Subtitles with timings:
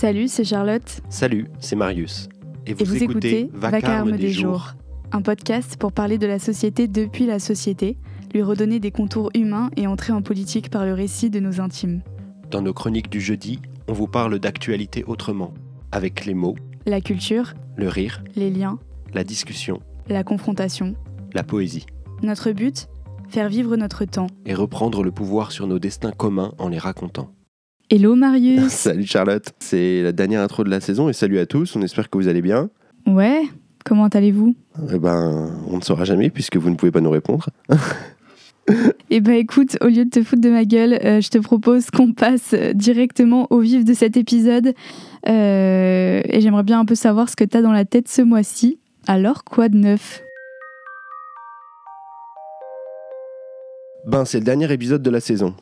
[0.00, 1.02] Salut, c'est Charlotte.
[1.10, 2.30] Salut, c'est Marius.
[2.64, 4.72] Et vous, écoutez, Vacarme, des, jours.
[5.12, 7.98] un podcast pour parler de la société depuis la société,
[8.32, 12.00] lui redonner des contours humains et entrer en politique par le récit de nos intimes.
[12.50, 15.52] Dans nos chroniques du jeudi, on vous parle d'actualité autrement,
[15.92, 16.56] avec les mots,
[16.86, 18.78] la culture, le rire, les liens,
[19.12, 20.94] la discussion, la confrontation,
[21.34, 21.84] la poésie.
[22.22, 22.88] Notre but
[23.28, 24.26] Faire vivre notre temps.
[24.44, 27.30] Et reprendre le pouvoir sur nos destins communs en les racontant.
[27.92, 31.74] Hello Marius Salut Charlotte, c'est la dernière intro de la saison et salut à tous,
[31.74, 32.70] on espère que vous allez bien.
[33.04, 33.42] Ouais,
[33.84, 34.54] comment allez-vous?
[34.92, 37.50] Eh ben, on ne saura jamais puisque vous ne pouvez pas nous répondre.
[39.12, 41.90] Eh ben écoute, au lieu de te foutre de ma gueule, euh, je te propose
[41.90, 44.74] qu'on passe directement au vif de cet épisode.
[45.28, 48.22] Euh, et j'aimerais bien un peu savoir ce que tu as dans la tête ce
[48.22, 48.78] mois-ci.
[49.08, 50.22] Alors, quoi de neuf?
[54.06, 55.56] Ben, c'est le dernier épisode de la saison.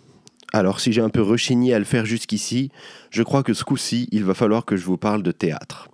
[0.52, 2.70] Alors si j'ai un peu rechigné à le faire jusqu'ici,
[3.10, 5.88] je crois que ce coup-ci, il va falloir que je vous parle de théâtre.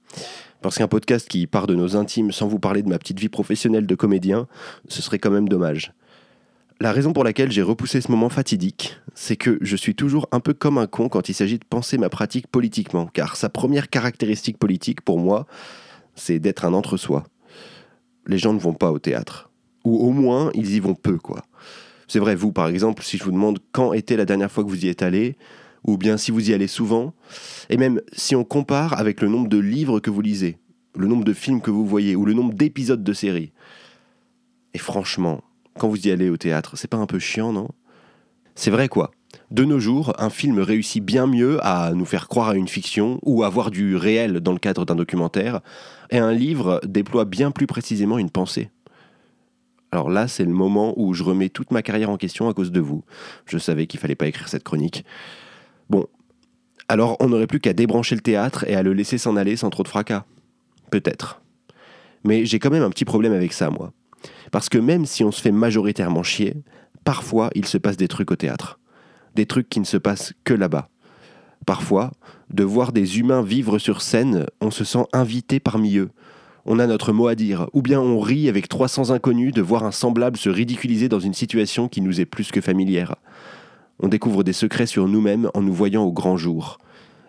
[0.62, 3.28] Parce qu'un podcast qui part de nos intimes sans vous parler de ma petite vie
[3.28, 4.46] professionnelle de comédien,
[4.88, 5.92] ce serait quand même dommage.
[6.80, 10.40] La raison pour laquelle j'ai repoussé ce moment fatidique, c'est que je suis toujours un
[10.40, 13.90] peu comme un con quand il s'agit de penser ma pratique politiquement, car sa première
[13.90, 15.46] caractéristique politique pour moi,
[16.14, 17.24] c'est d'être un entre-soi.
[18.26, 19.50] Les gens ne vont pas au théâtre.
[19.84, 21.44] Ou au moins, ils y vont peu, quoi.
[22.08, 24.68] C'est vrai, vous, par exemple, si je vous demande quand était la dernière fois que
[24.68, 25.36] vous y êtes allé,
[25.84, 27.14] ou bien si vous y allez souvent,
[27.68, 30.58] et même si on compare avec le nombre de livres que vous lisez,
[30.96, 33.52] le nombre de films que vous voyez, ou le nombre d'épisodes de séries.
[34.72, 35.42] Et franchement,
[35.78, 37.68] quand vous y allez au théâtre, c'est pas un peu chiant, non?
[38.54, 39.10] C'est vrai quoi?
[39.50, 43.18] De nos jours, un film réussit bien mieux à nous faire croire à une fiction
[43.22, 45.60] ou à voir du réel dans le cadre d'un documentaire,
[46.10, 48.70] et un livre déploie bien plus précisément une pensée.
[49.94, 52.72] Alors là, c'est le moment où je remets toute ma carrière en question à cause
[52.72, 53.04] de vous.
[53.46, 55.04] Je savais qu'il fallait pas écrire cette chronique.
[55.88, 56.08] Bon,
[56.88, 59.70] alors on n'aurait plus qu'à débrancher le théâtre et à le laisser s'en aller sans
[59.70, 60.24] trop de fracas.
[60.90, 61.42] Peut-être.
[62.24, 63.92] Mais j'ai quand même un petit problème avec ça, moi.
[64.50, 66.54] Parce que même si on se fait majoritairement chier,
[67.04, 68.80] parfois il se passe des trucs au théâtre.
[69.36, 70.88] Des trucs qui ne se passent que là-bas.
[71.66, 72.10] Parfois,
[72.50, 76.10] de voir des humains vivre sur scène, on se sent invité parmi eux
[76.66, 79.84] on a notre mot à dire, ou bien on rit avec 300 inconnus de voir
[79.84, 83.16] un semblable se ridiculiser dans une situation qui nous est plus que familière.
[84.00, 86.78] On découvre des secrets sur nous-mêmes en nous voyant au grand jour.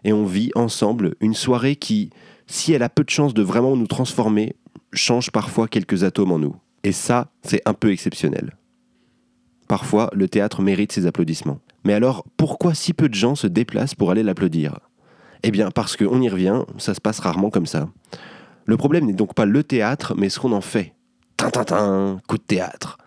[0.04, 2.12] Et on vit ensemble une soirée qui,
[2.48, 4.56] si elle a peu de chances de vraiment nous transformer,
[4.94, 6.56] change parfois quelques atomes en nous.
[6.84, 8.56] Et ça, c'est un peu exceptionnel.
[9.68, 11.60] Parfois, le théâtre mérite ses applaudissements.
[11.84, 14.80] Mais alors, pourquoi si peu de gens se déplacent pour aller l'applaudir?
[15.44, 17.90] Eh bien, parce qu'on y revient, ça se passe rarement comme ça.
[18.66, 20.94] Le problème n'est donc pas le théâtre, mais ce qu'on en fait.
[21.38, 22.98] Tintintin, coup de théâtre.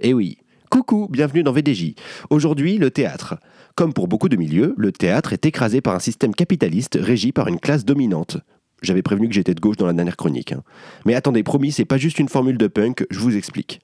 [0.00, 0.36] Eh oui.
[0.68, 1.94] Coucou, bienvenue dans VDJ.
[2.28, 3.36] Aujourd'hui, le théâtre.
[3.76, 7.48] Comme pour beaucoup de milieux, le théâtre est écrasé par un système capitaliste régi par
[7.48, 8.36] une classe dominante.
[8.82, 10.52] J'avais prévenu que j'étais de gauche dans la dernière chronique.
[10.52, 10.62] Hein.
[11.06, 13.80] Mais attendez, promis, c'est pas juste une formule de punk, je vous explique.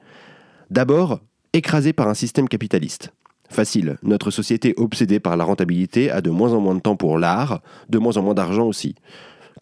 [0.71, 1.21] D'abord,
[1.55, 3.11] écrasé par un système capitaliste.
[3.49, 7.19] Facile, notre société obsédée par la rentabilité a de moins en moins de temps pour
[7.19, 8.97] l'art, de moins en moins d'argent aussi.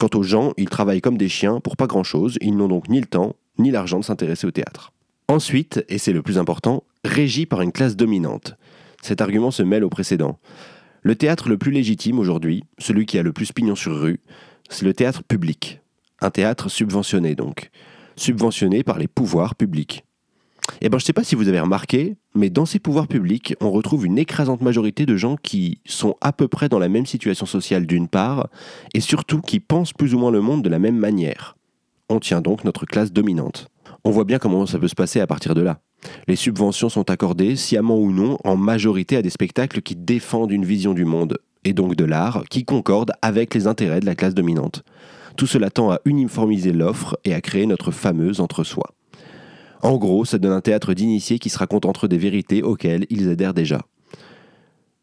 [0.00, 3.00] Quant aux gens, ils travaillent comme des chiens pour pas grand-chose, ils n'ont donc ni
[3.00, 4.94] le temps ni l'argent de s'intéresser au théâtre.
[5.28, 8.56] Ensuite, et c'est le plus important, régi par une classe dominante.
[9.02, 10.38] Cet argument se mêle au précédent.
[11.02, 14.20] Le théâtre le plus légitime aujourd'hui, celui qui a le plus pignon sur rue,
[14.70, 15.80] c'est le théâtre public.
[16.22, 17.68] Un théâtre subventionné donc.
[18.16, 20.06] Subventionné par les pouvoirs publics.
[20.81, 23.54] Eh ben, je ne sais pas si vous avez remarqué, mais dans ces pouvoirs publics,
[23.60, 27.06] on retrouve une écrasante majorité de gens qui sont à peu près dans la même
[27.06, 28.48] situation sociale d'une part,
[28.94, 31.56] et surtout qui pensent plus ou moins le monde de la même manière.
[32.09, 33.69] On tient donc notre classe dominante.
[34.04, 35.80] On voit bien comment ça peut se passer à partir de là.
[36.26, 40.64] Les subventions sont accordées, sciemment ou non, en majorité à des spectacles qui défendent une
[40.64, 44.34] vision du monde, et donc de l'art, qui concorde avec les intérêts de la classe
[44.34, 44.82] dominante.
[45.36, 48.94] Tout cela tend à uniformiser l'offre et à créer notre fameuse entre-soi.
[49.82, 53.28] En gros, ça donne un théâtre d'initiés qui se racontent entre des vérités auxquelles ils
[53.28, 53.80] adhèrent déjà.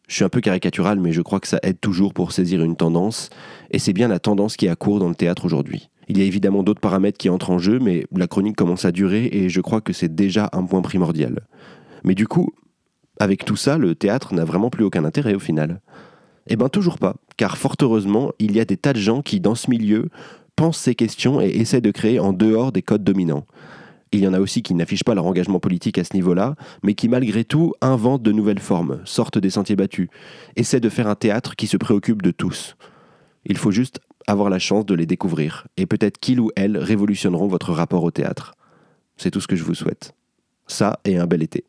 [0.08, 2.76] Je suis un peu caricatural, mais je crois que ça aide toujours pour saisir une
[2.78, 3.30] tendance,
[3.72, 5.90] et c'est bien la tendance qui à court dans le théâtre aujourd'hui.
[6.08, 8.92] Il y a évidemment d'autres paramètres qui entrent en jeu, mais la chronique commence à
[8.92, 11.42] durer et je crois que c'est déjà un point primordial.
[12.06, 12.54] Mais du coup,
[13.20, 15.82] avec tout ça, le théâtre n'a vraiment plus aucun intérêt au final.
[16.48, 19.42] Eh bien toujours pas, car fort heureusement, il y a des tas de gens qui,
[19.42, 20.10] dans ce milieu,
[20.56, 23.46] pensent ces questions et essaient de créer en dehors des codes dominants.
[24.12, 26.94] Il y en a aussi qui n'affichent pas leur engagement politique à ce niveau-là, mais
[26.94, 30.08] qui malgré tout inventent de nouvelles formes, sortent des sentiers battus,
[30.56, 32.76] essaient de faire un théâtre qui se préoccupe de tous.
[33.46, 37.48] Il faut juste avoir la chance de les découvrir, et peut-être qu'ils ou elles révolutionneront
[37.48, 38.54] votre rapport au théâtre.
[39.18, 40.14] C'est tout ce que je vous souhaite.
[40.68, 41.66] Ça et un bel été.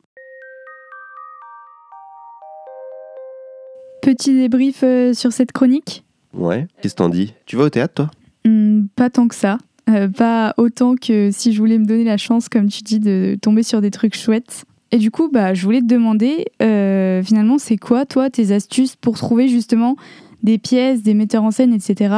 [4.03, 6.05] Petit débrief euh, sur cette chronique?
[6.33, 6.67] Ouais.
[6.81, 7.35] Qu'est-ce que t'en dis?
[7.47, 8.11] Tu vas au théâtre, toi?
[8.45, 9.59] Hmm, Pas tant que ça.
[9.89, 13.37] Euh, pas autant que si je voulais me donner la chance, comme tu dis, de
[13.41, 14.65] tomber sur des trucs chouettes.
[14.91, 18.97] Et du coup, bah, je voulais te demander, euh, finalement, c'est quoi, toi, tes astuces
[18.97, 19.97] pour trouver justement
[20.43, 22.15] des pièces, des metteurs en scène, etc.,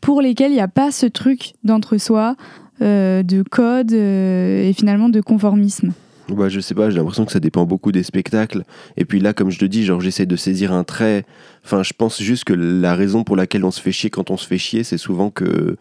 [0.00, 2.36] pour lesquels il n'y a pas ce truc d'entre-soi,
[2.82, 5.92] euh, de code et finalement de conformisme?
[6.28, 8.64] Bah, je sais pas, j'ai l'impression que ça dépend beaucoup des spectacles.
[8.96, 11.24] Et puis là, comme je te dis, genre, j'essaie de saisir un trait.
[11.64, 14.36] Enfin, je pense juste que la raison pour laquelle on se fait chier quand on
[14.36, 15.76] se fait chier, c'est souvent que.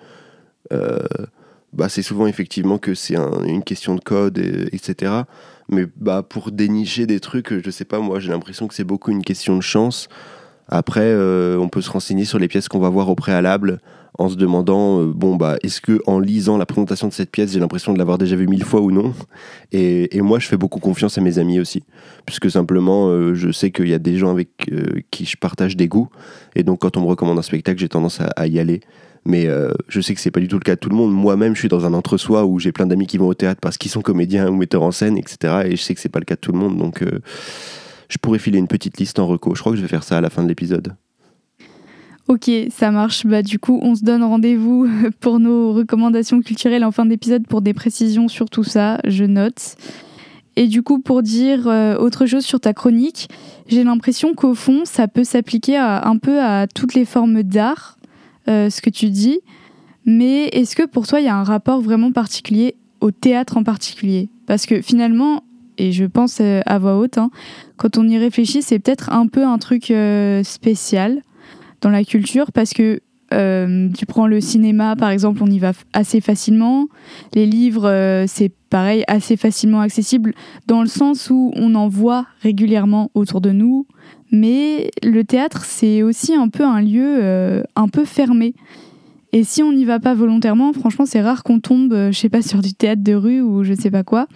[0.71, 0.99] Euh,
[1.73, 5.13] bah, c'est souvent effectivement que c'est un- une question de code, et- etc.
[5.69, 9.11] Mais bah, pour dénicher des trucs, je sais pas, moi, j'ai l'impression que c'est beaucoup
[9.11, 10.07] une question de chance.
[10.67, 13.79] Après, euh, on peut se renseigner sur les pièces qu'on va voir au préalable
[14.17, 17.53] en se demandant, euh, bon, bah, est-ce que en lisant la présentation de cette pièce,
[17.53, 19.13] j'ai l'impression de l'avoir déjà vue mille fois ou non?
[19.71, 21.83] Et, et moi, je fais beaucoup confiance à mes amis aussi,
[22.25, 24.49] puisque simplement, je sais qu'il y a des gens avec
[25.11, 26.09] qui je partage des goûts,
[26.55, 28.81] et donc quand on me recommande un spectacle, j'ai tendance à y aller.
[29.25, 31.13] Mais euh, je sais que c'est pas du tout le cas de tout le monde.
[31.13, 33.77] Moi-même, je suis dans un entre-soi où j'ai plein d'amis qui vont au théâtre parce
[33.77, 35.63] qu'ils sont comédiens ou metteurs en scène, etc.
[35.65, 37.19] Et je sais que c'est pas le cas de tout le monde, donc euh,
[38.09, 39.55] je pourrais filer une petite liste en reco.
[39.55, 40.95] Je crois que je vais faire ça à la fin de l'épisode.
[42.27, 43.25] Ok, ça marche.
[43.25, 44.87] Bah, du coup, on se donne rendez-vous
[45.19, 48.99] pour nos recommandations culturelles en fin d'épisode pour des précisions sur tout ça.
[49.05, 49.75] Je note.
[50.55, 53.29] Et du coup, pour dire euh, autre chose sur ta chronique,
[53.67, 57.98] j'ai l'impression qu'au fond, ça peut s'appliquer un peu à toutes les formes d'art,
[58.49, 59.39] euh, ce que tu dis.
[60.05, 63.63] Mais est-ce que pour toi, il y a un rapport vraiment particulier au théâtre en
[63.63, 64.29] particulier?
[64.47, 65.43] Parce que finalement,
[65.77, 67.31] et je pense euh, à voix haute, hein,
[67.77, 71.21] quand on y réfléchit, c'est peut-être un peu un truc euh, spécial
[71.81, 73.01] dans la culture parce que
[73.31, 76.87] tu prends le cinéma par exemple, on y va assez facilement.
[77.35, 80.33] Les livres, c'est pareil, assez facilement accessible
[80.67, 83.87] dans le sens où on en voit régulièrement autour de nous.
[84.31, 88.53] Mais le théâtre, c'est aussi un peu un lieu euh, un peu fermé.
[89.31, 92.29] Et si on n'y va pas volontairement, franchement, c'est rare qu'on tombe, euh, je sais
[92.29, 94.27] pas, sur du théâtre de rue ou je sais pas quoi.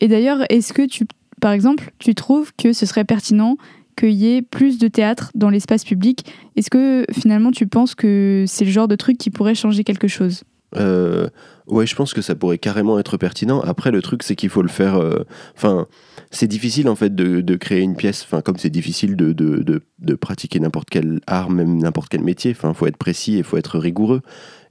[0.00, 1.06] Et d'ailleurs, est-ce que tu,
[1.40, 3.56] par exemple, tu trouves que ce serait pertinent
[3.96, 6.26] qu'il y ait plus de théâtre dans l'espace public?
[6.56, 10.08] Est-ce que finalement tu penses que c'est le genre de truc qui pourrait changer quelque
[10.08, 10.44] chose?
[10.76, 11.28] Euh,
[11.66, 13.60] ouais, je pense que ça pourrait carrément être pertinent.
[13.60, 14.96] Après, le truc, c'est qu'il faut le faire.
[14.96, 15.24] euh,
[15.56, 15.86] Enfin,
[16.30, 18.22] c'est difficile en fait de, créer une pièce.
[18.24, 22.22] Enfin, comme c'est difficile de, de, de, de pratiquer n'importe quel art, même n'importe quel
[22.22, 22.52] métier.
[22.52, 24.22] Enfin, faut être précis et faut être rigoureux.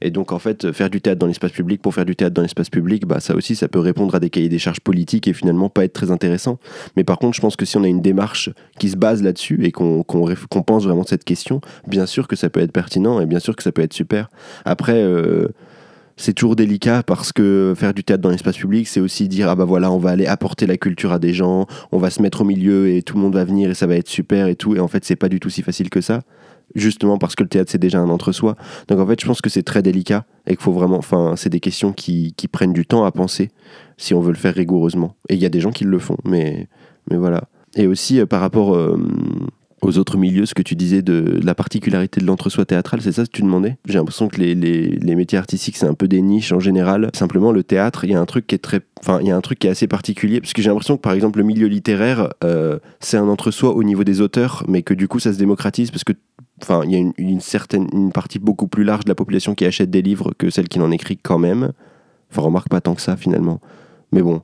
[0.03, 2.41] Et donc, en fait, faire du théâtre dans l'espace public pour faire du théâtre dans
[2.41, 5.33] l'espace public, bah, ça aussi, ça peut répondre à des cahiers des charges politiques et
[5.33, 6.57] finalement pas être très intéressant.
[6.97, 8.49] Mais par contre, je pense que si on a une démarche
[8.79, 12.49] qui se base là-dessus et qu'on qu'on pense vraiment cette question, bien sûr que ça
[12.49, 14.29] peut être pertinent et bien sûr que ça peut être super.
[14.65, 15.49] Après, euh,
[16.21, 19.55] c'est toujours délicat parce que faire du théâtre dans l'espace public, c'est aussi dire ah
[19.55, 22.41] bah voilà, on va aller apporter la culture à des gens, on va se mettre
[22.41, 24.75] au milieu et tout le monde va venir et ça va être super et tout.
[24.75, 26.21] Et en fait, c'est pas du tout si facile que ça,
[26.75, 28.55] justement parce que le théâtre c'est déjà un entre-soi.
[28.87, 31.49] Donc en fait, je pense que c'est très délicat et qu'il faut vraiment, enfin, c'est
[31.49, 33.49] des questions qui, prennent du temps à penser
[33.97, 35.15] si on veut le faire rigoureusement.
[35.29, 36.67] Et il y a des gens qui le font, mais,
[37.09, 37.45] mais voilà.
[37.75, 38.97] Et aussi euh, par rapport euh,
[39.81, 43.23] aux autres milieux, ce que tu disais de la particularité de l'entre-soi théâtral, c'est ça
[43.23, 43.77] que tu demandais?
[43.87, 47.09] J'ai l'impression que les, les, métiers artistiques, c'est un peu des niches en général.
[47.13, 49.35] Simplement, le théâtre, il y a un truc qui est très, enfin, il y a
[49.35, 51.67] un truc qui est assez particulier, parce que j'ai l'impression que par exemple le milieu
[51.67, 55.39] littéraire, euh, c'est un entre-soi au niveau des auteurs, mais que du coup ça se
[55.39, 56.13] démocratise parce que
[56.61, 59.65] Enfin, il y a une, certaine une partie beaucoup plus large de la population qui
[59.65, 61.71] achète des livres que celle qui en écrit quand même.
[62.29, 63.59] Enfin, remarque pas tant que ça finalement.
[64.11, 64.41] Mais bon.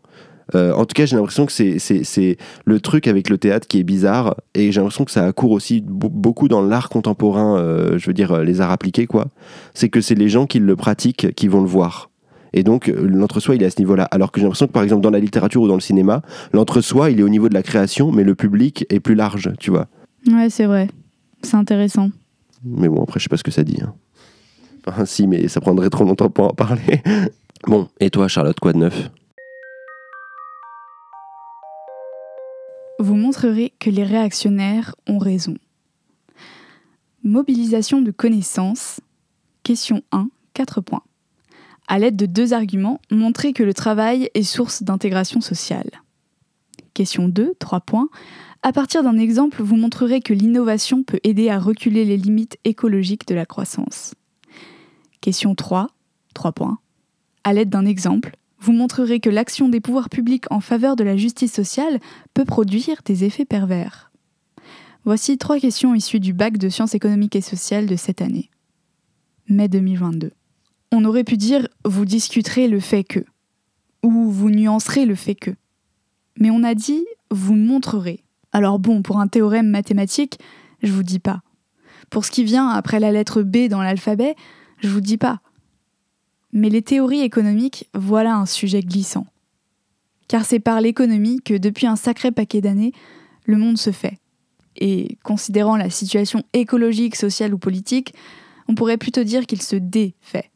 [0.55, 3.83] Euh, en tout cas, j'ai l'impression que c'est, le truc avec le théâtre qui est
[3.83, 4.35] bizarre.
[4.53, 8.13] Et j'ai l'impression que ça accourt aussi be- beaucoup dans l'art contemporain, euh, je veux
[8.13, 9.27] dire euh, les arts appliqués, quoi.
[9.73, 12.09] C'est que c'est les gens qui le pratiquent qui vont le voir.
[12.53, 14.03] Et donc, l'entre-soi, il est à ce niveau-là.
[14.05, 16.21] Alors que j'ai l'impression que, par exemple, dans la littérature ou dans le cinéma,
[16.53, 19.69] l'entre-soi, il est au niveau de la création, mais le public est plus large, tu
[19.69, 19.87] vois.
[20.31, 20.87] Ouais, c'est vrai.
[21.43, 22.09] C'est intéressant.
[22.63, 23.77] Mais bon, après, je sais pas ce que ça dit.
[23.83, 23.93] hein.
[24.87, 27.01] Enfin, si, mais ça prendrait trop longtemps pour en parler.
[27.67, 29.11] bon, et toi, Charlotte, quoi de neuf?
[32.99, 35.55] Vous montrerez que les réactionnaires ont raison.
[37.23, 38.99] Mobilisation de connaissances.
[39.61, 41.03] Question 1, 4 points.
[41.87, 45.89] À l'aide de deux arguments, montrez que le travail est source d'intégration sociale.
[46.95, 48.09] Question 2, 3 points.
[48.63, 53.27] À partir d'un exemple, vous montrerez que l'innovation peut aider à reculer les limites écologiques
[53.27, 54.15] de la croissance.
[55.21, 55.91] Question 3,
[56.33, 56.79] 3 points.
[57.43, 61.17] À l'aide d'un exemple, vous montrerez que l'action des pouvoirs publics en faveur de la
[61.17, 61.99] justice sociale
[62.33, 64.11] peut produire des effets pervers.
[65.05, 68.49] Voici trois questions issues du bac de sciences économiques et sociales de cette année.
[69.47, 70.31] Mai 2022.
[70.91, 73.23] On aurait pu dire vous discuterez le fait que,
[74.03, 75.51] ou vous nuancerez le fait que.
[76.39, 78.23] Mais on a dit vous montrerez.
[78.51, 80.39] Alors bon, pour un théorème mathématique,
[80.81, 81.41] je vous dis pas.
[82.09, 84.35] Pour ce qui vient après la lettre B dans l'alphabet,
[84.79, 85.41] je vous dis pas.
[86.53, 89.27] Mais les théories économiques, voilà un sujet glissant.
[90.27, 92.93] Car c'est par l'économie que depuis un sacré paquet d'années,
[93.45, 94.19] le monde se fait.
[94.75, 98.13] Et considérant la situation écologique, sociale ou politique,
[98.67, 100.51] on pourrait plutôt dire qu'il se défait.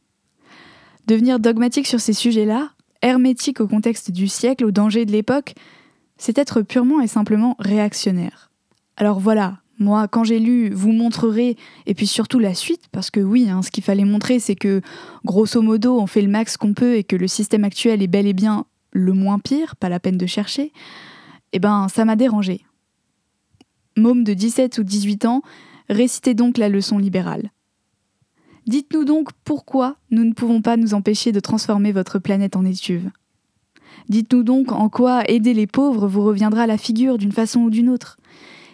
[1.08, 2.72] Devenir dogmatique sur ces sujets-là,
[3.02, 5.56] hermétique au contexte du siècle, au danger de l'époque,
[6.18, 8.52] c'est être purement et simplement réactionnaire.
[8.98, 11.58] Alors voilà, moi, quand j'ai lu Vous montrerez,
[11.88, 14.82] et puis surtout la suite, parce que oui, hein, ce qu'il fallait montrer, c'est que,
[15.26, 18.28] grosso modo, on fait le max qu'on peut et que le système actuel est bel
[18.28, 20.72] et bien le moins pire, pas la peine de chercher,
[21.52, 22.62] eh ben, ça m'a dérangé.
[23.98, 25.42] Môme de 17 ou 18 ans,
[25.90, 27.52] récitez donc la leçon libérale.
[28.68, 33.10] Dites-nous donc pourquoi nous ne pouvons pas nous empêcher de transformer votre planète en étuve.
[34.10, 37.70] Dites-nous donc en quoi aider les pauvres vous reviendra à la figure d'une façon ou
[37.72, 38.18] d'une autre.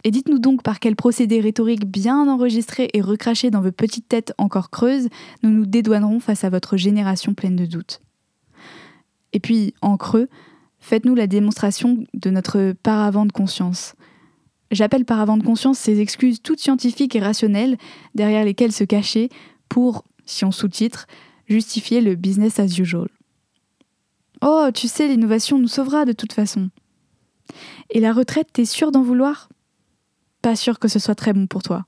[0.04, 4.34] Et dites-nous donc par quel procédé rhétorique bien enregistré et recraché dans vos petites têtes
[4.38, 5.10] encore creuses
[5.44, 8.02] nous nous dédouanerons face à votre génération pleine de doutes.
[9.34, 10.30] Et puis, en creux,
[10.80, 13.96] faites-nous la démonstration de notre paravent de conscience.
[14.72, 17.78] J'appelle paravent de conscience ces excuses toutes scientifiques et rationnelles
[18.16, 19.30] derrière lesquelles se cacher
[19.70, 21.08] pour, si on sous-titre,
[21.48, 23.08] justifier le business as usual.
[24.42, 26.70] Oh, tu sais, l'innovation nous sauvera de toute façon.
[27.90, 29.50] Et la retraite, t'es sûr d'en vouloir?
[30.48, 31.86] Pas que ce soit très bon pour toi.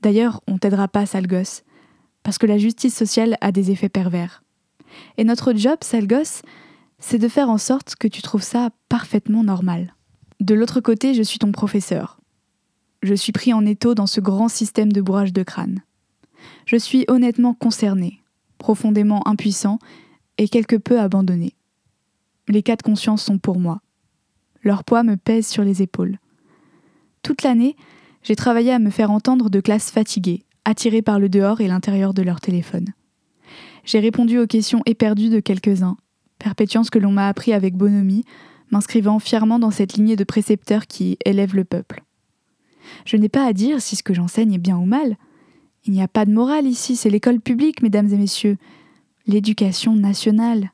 [0.00, 1.62] D'ailleurs, on t'aidera pas, sale gosse,
[2.22, 4.42] parce que la justice sociale a des effets pervers.
[5.18, 6.40] Et notre job, sale gosse,
[6.98, 9.94] c'est de faire en sorte que tu trouves ça parfaitement normal.
[10.40, 12.18] De l'autre côté, je suis ton professeur.
[13.02, 15.82] Je suis pris en étau dans ce grand système de bourrage de crâne.
[16.64, 18.22] Je suis honnêtement concerné,
[18.56, 19.80] profondément impuissant
[20.38, 21.52] et quelque peu abandonné.
[22.48, 23.82] Les cas de conscience sont pour moi.
[24.62, 26.16] Leur poids me pèse sur les épaules.
[27.22, 27.76] Toute l'année,
[28.22, 32.14] j'ai travaillé à me faire entendre de classes fatiguées, attirées par le dehors et l'intérieur
[32.14, 32.86] de leur téléphone.
[33.84, 35.96] J'ai répondu aux questions éperdues de quelques-uns,
[36.38, 38.24] perpétuant ce que l'on m'a appris avec bonhomie,
[38.70, 42.02] m'inscrivant fièrement dans cette lignée de précepteurs qui élèvent le peuple.
[43.04, 45.16] Je n'ai pas à dire si ce que j'enseigne est bien ou mal,
[45.84, 48.58] il n'y a pas de morale ici, c'est l'école publique, mesdames et messieurs,
[49.26, 50.72] l'éducation nationale.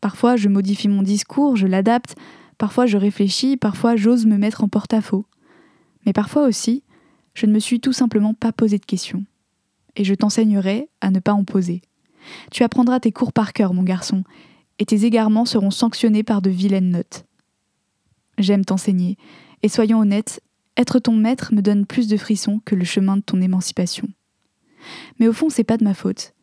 [0.00, 2.14] Parfois je modifie mon discours, je l'adapte,
[2.56, 5.26] parfois je réfléchis, parfois j'ose me mettre en porte-à-faux.
[6.06, 6.82] Mais parfois aussi,
[7.34, 9.24] je ne me suis tout simplement pas posé de questions.
[9.96, 11.82] Et je t'enseignerai à ne pas en poser.
[12.50, 14.24] Tu apprendras tes cours par cœur, mon garçon,
[14.78, 17.24] et tes égarements seront sanctionnés par de vilaines notes.
[18.38, 19.16] J'aime t'enseigner,
[19.62, 20.42] et soyons honnêtes,
[20.76, 24.08] être ton maître me donne plus de frissons que le chemin de ton émancipation.
[25.18, 26.34] Mais au fond, c'est pas de ma faute.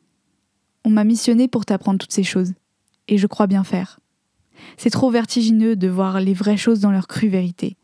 [0.86, 2.54] On m'a missionné pour t'apprendre toutes ces choses,
[3.08, 4.00] et je crois bien faire.
[4.78, 7.78] C'est trop vertigineux de voir les vraies choses dans leur crue vérité.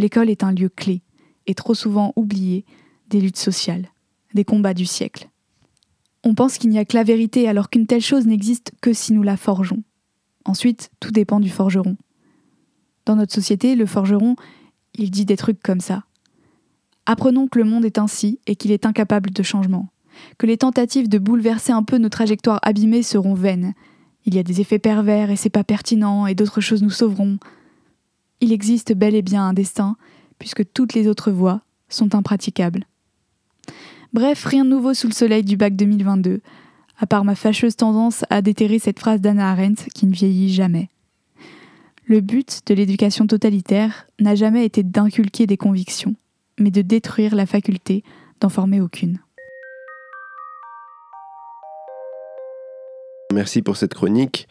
[0.00, 1.02] L'école est un lieu clé,
[1.46, 2.64] et trop souvent oublié,
[3.10, 3.88] des luttes sociales,
[4.34, 5.28] des combats du siècle.
[6.24, 9.12] On pense qu'il n'y a que la vérité alors qu'une telle chose n'existe que si
[9.12, 9.82] nous la forgeons.
[10.46, 11.96] Ensuite, tout dépend du forgeron.
[13.04, 14.36] Dans notre société, le forgeron
[14.94, 16.04] il dit des trucs comme ça.
[17.06, 19.88] Apprenons que le monde est ainsi et qu'il est incapable de changement,
[20.38, 23.74] que les tentatives de bouleverser un peu nos trajectoires abîmées seront vaines.
[24.24, 27.38] Il y a des effets pervers et c'est pas pertinent et d'autres choses nous sauveront.
[28.40, 29.96] Il existe bel et bien un destin,
[30.38, 32.86] puisque toutes les autres voies sont impraticables.
[34.12, 36.40] Bref, rien de nouveau sous le soleil du bac 2022,
[36.98, 40.88] à part ma fâcheuse tendance à déterrer cette phrase d'Anna Arendt qui ne vieillit jamais.
[42.06, 46.16] Le but de l'éducation totalitaire n'a jamais été d'inculquer des convictions,
[46.58, 48.02] mais de détruire la faculté
[48.40, 49.18] d'en former aucune.
[53.32, 54.48] Merci pour cette chronique.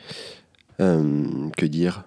[0.80, 2.06] Euh, que dire?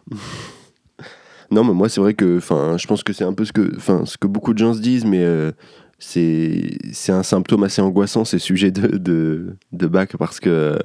[1.52, 4.16] Non, mais moi, c'est vrai que je pense que c'est un peu ce que, ce
[4.16, 5.52] que beaucoup de gens se disent, mais euh,
[5.99, 6.78] c'est
[7.11, 10.78] un symptôme assez angoissant, ces sujets de, de, de bac, parce que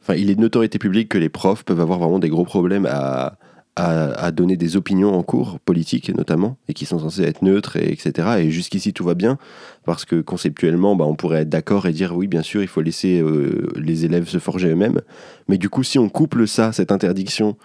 [0.00, 2.86] enfin, il est de notoriété publique que les profs peuvent avoir vraiment des gros problèmes
[2.86, 3.36] à,
[3.76, 7.92] à, donner des opinions en cours, politiques notamment, et qui sont censées être neutres, et
[7.92, 8.28] etc.
[8.40, 9.38] Et jusqu'ici, tout va bien,
[9.84, 12.82] parce que conceptuellement, bah, on pourrait être d'accord et dire oui, bien sûr, il faut
[12.82, 15.00] laisser euh, les élèves se forger eux-mêmes.
[15.48, 17.56] Mais du coup, si on couple ça, cette interdiction,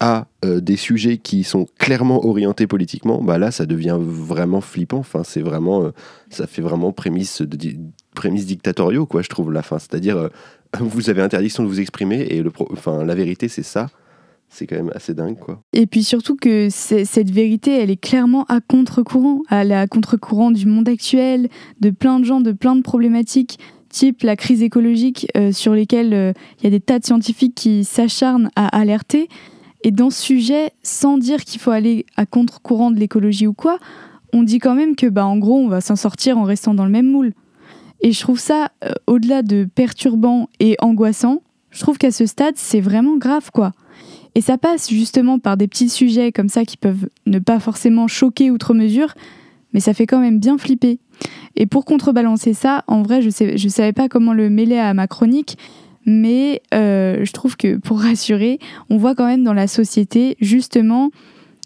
[0.00, 4.98] à euh, des sujets qui sont clairement orientés politiquement, bah là, ça devient vraiment flippant.
[4.98, 5.90] Enfin, c'est vraiment, euh,
[6.30, 7.76] ça fait vraiment prémisse, de,
[8.14, 9.78] prémisse dictatoriaux, quoi, je trouve, la fin.
[9.78, 10.30] C'est-à-dire,
[10.80, 13.88] vous avez interdiction de vous exprimer, et le enfin, la vérité, c'est ça
[14.48, 15.60] c'est quand même assez dingue quoi.
[15.72, 20.88] Et puis surtout que cette vérité, elle est clairement à contre-courant, à contre-courant du monde
[20.88, 21.48] actuel,
[21.80, 26.14] de plein de gens, de plein de problématiques, type la crise écologique euh, sur lesquelles
[26.14, 29.28] euh, il y a des tas de scientifiques qui s'acharnent à alerter.
[29.86, 33.78] Et dans ce sujet, sans dire qu'il faut aller à contre-courant de l'écologie ou quoi,
[34.32, 36.84] on dit quand même que, bah, en gros, on va s'en sortir en restant dans
[36.84, 37.34] le même moule.
[38.00, 41.40] Et je trouve ça, euh, au-delà de perturbant et angoissant,
[41.70, 43.74] je trouve qu'à ce stade, c'est vraiment grave, quoi.
[44.34, 48.08] Et ça passe justement par des petits sujets comme ça qui peuvent ne pas forcément
[48.08, 49.14] choquer outre mesure,
[49.72, 50.98] mais ça fait quand même bien flipper.
[51.54, 55.06] Et pour contrebalancer ça, en vrai, je ne savais pas comment le mêler à ma
[55.06, 55.56] chronique,
[56.06, 58.58] mais euh, je trouve que pour rassurer,
[58.88, 61.10] on voit quand même dans la société justement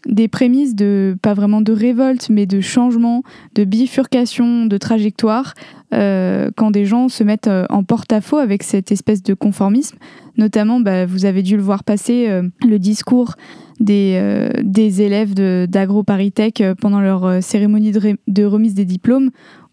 [0.06, 3.22] des prémices de, pas vraiment de révolte, mais de changement,
[3.54, 5.52] de bifurcation, de trajectoire,
[5.92, 9.98] euh, quand des gens se mettent euh, en porte-à-faux avec cette espèce de conformisme.
[10.38, 12.30] Notamment, bah, vous avez dû le voir passer,
[12.66, 13.34] le discours
[13.78, 17.92] des, élèves d'AgroParisTech pendant leur cérémonie
[18.26, 19.30] de, remise des diplômes,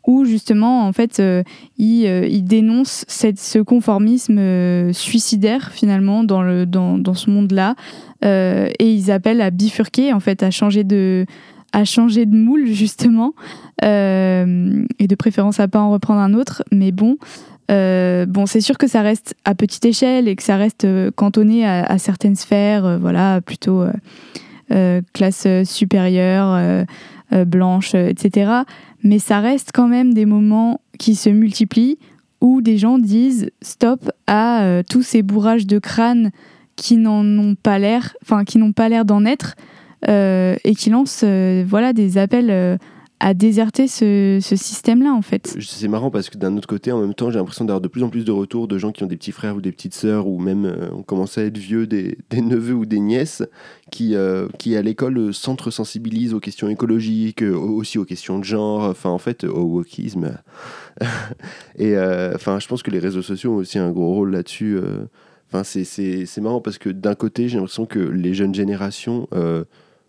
[0.07, 1.21] où justement, en fait,
[1.77, 7.75] ils, ils, dénoncent cette, ce conformisme suicidaire, finalement, dans, le, dans, dans ce monde-là.
[8.23, 11.25] et ils appellent à bifurquer, en fait, à changer de
[11.73, 13.33] à changer de moule justement.
[13.83, 16.63] Euh, et de préférence à pas en reprendre un autre.
[16.71, 17.17] Mais bon
[17.69, 21.11] euh, bon c'est sûr que ça reste à petite échelle et que ça reste euh,
[21.11, 23.83] cantonné à, certaines sphères voilà plutôt
[25.13, 26.85] classe supérieure
[27.45, 28.61] blanche etc
[29.03, 31.97] mais ça reste quand même des moments qui se multiplient
[32.41, 36.31] où des gens disent stop à tous ces bourrages de crâne
[36.75, 39.55] qui n'en ont pas l'air enfin qui n'ont pas l'air d'en être
[40.07, 42.77] euh, et qui lance euh, voilà, des appels euh,
[43.19, 45.57] à déserter ce, système-là en fait.
[45.59, 48.03] C'est marrant parce que d'un autre côté, en même temps, j'ai l'impression d'avoir de plus
[48.03, 50.27] en plus de retours de gens qui ont des petits frères ou des petites sœurs
[50.27, 53.43] ou même ont commencé à être vieux, des, neveux ou des nièces
[53.91, 54.15] qui,
[54.59, 59.43] qui à l'école s'entre-sensibilisent aux questions écologiques, aussi aux questions de genre, enfin en fait
[59.43, 60.37] au wokisme.
[61.77, 64.79] Et je pense que les réseaux sociaux ont aussi un gros rôle là-dessus.
[65.51, 69.27] Enfin, c'est marrant parce que d'un côté, j'ai l'impression que les jeunes générations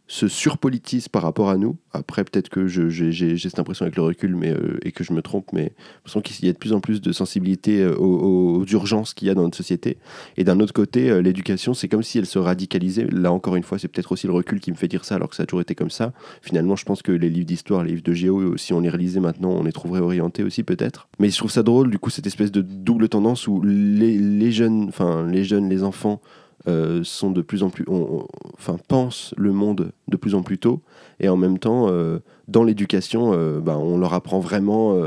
[0.08, 1.76] se surpolitise par rapport à nous.
[1.92, 5.20] Après, peut-être que j'ai cette impression avec le recul mais, euh, et que je me
[5.20, 5.72] trompe, mais
[6.06, 9.30] je qu'il y a de plus en plus de sensibilité euh, aux, urgences qu'il y
[9.30, 9.98] a dans notre société.
[10.38, 13.06] Et d'un autre côté, euh, l'éducation, c'est comme si elle se radicalisait.
[13.12, 15.28] Là, encore une fois, c'est peut-être aussi le recul qui me fait dire ça, alors
[15.28, 16.12] que ça a toujours été comme ça.
[16.40, 19.20] Finalement, je pense que les livres d'histoire, les livres de géo, si on les relisait
[19.20, 21.08] maintenant, on les trouverait orientés aussi, peut-être.
[21.18, 24.52] Mais je trouve ça drôle, du coup, cette espèce de double tendance où les, les
[24.52, 26.22] jeunes, enfin, les jeunes, les enfants,
[26.66, 27.84] euh, sont de plus en plus,
[28.54, 30.82] enfin pensent le monde de plus en plus tôt,
[31.20, 32.18] et en même temps, euh,
[32.48, 34.98] dans l'éducation, euh, ben, on leur apprend vraiment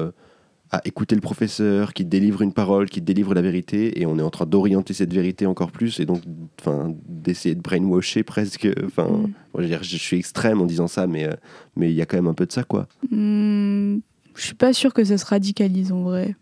[0.71, 4.21] à écouter le professeur qui délivre une parole, qui délivre la vérité, et on est
[4.21, 6.21] en train d'orienter cette vérité encore plus, et donc,
[6.61, 8.69] enfin, d'essayer de brainwasher presque.
[8.85, 9.33] Enfin, mm.
[9.59, 11.27] je, je, suis extrême en disant ça, mais
[11.75, 12.87] mais il y a quand même un peu de ça, quoi.
[13.09, 13.97] Mm,
[14.35, 16.35] je suis pas sûr que ça se radicalise en vrai.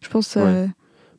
[0.00, 0.36] Je pense.
[0.36, 0.68] Ouais.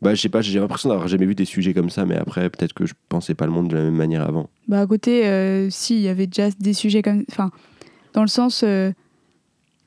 [0.02, 2.50] Bah, je sais pas, j'ai l'impression d'avoir jamais vu des sujets comme ça, mais après,
[2.50, 4.50] peut-être que je pensais pas le monde de la même manière avant.
[4.68, 7.26] Bah, à côté, euh, si, il y avait déjà des sujets comme.
[7.30, 7.52] Enfin,
[8.14, 8.64] dans le sens.
[8.64, 8.92] Euh,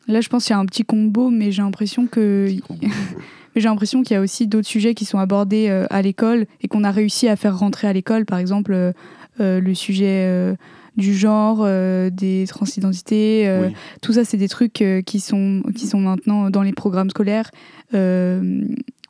[0.08, 2.46] là, je pense qu'il y a un petit combo, mais j'ai l'impression que.
[3.56, 6.68] j'ai l'impression qu'il y a aussi d'autres sujets qui sont abordés euh, à l'école et
[6.68, 8.26] qu'on a réussi à faire rentrer à l'école.
[8.26, 8.92] Par exemple,
[9.38, 10.56] le sujet
[10.98, 11.66] du genre,
[12.10, 13.70] des transidentités.
[14.02, 17.50] Tout ça, c'est des trucs qui, sont, qui sont maintenant dans les programmes scolaires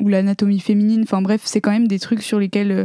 [0.02, 1.02] ou l'anatomie féminine.
[1.02, 2.84] Enfin bref, c'est quand même des trucs sur lesquels euh,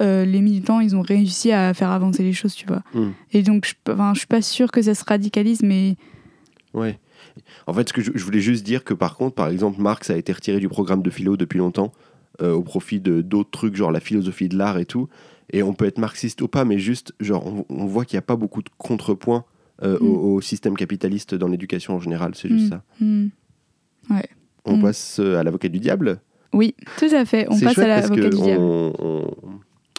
[0.00, 2.82] euh, les militants, ils ont réussi à faire avancer les choses, tu vois.
[2.94, 3.10] Hmm.
[3.32, 5.96] Et donc, je, enfin, je suis pas sûre que ça se radicalise, mais...
[6.72, 6.98] Ouais.
[7.66, 10.16] En fait, ce que je, voulais juste dire que par contre, par exemple, Marx a
[10.16, 11.92] été retiré du programme de philo depuis longtemps
[12.42, 15.08] euh, au profit de d'autres trucs, genre la philosophie de l'art et tout.
[15.50, 18.22] Et on peut être marxiste ou pas, mais juste, genre, on, voit qu'il n'y a
[18.22, 19.44] pas beaucoup de contrepoints
[19.82, 19.94] hmm.
[20.00, 23.28] au, système capitaliste dans l'éducation en général, c'est juste hmm.
[24.10, 24.14] ça.
[24.14, 24.28] Ouais.
[24.64, 26.20] On passe à l'avocat du diable
[26.52, 27.46] oui, tout à fait.
[27.50, 28.62] On passe à l'avocat du diable.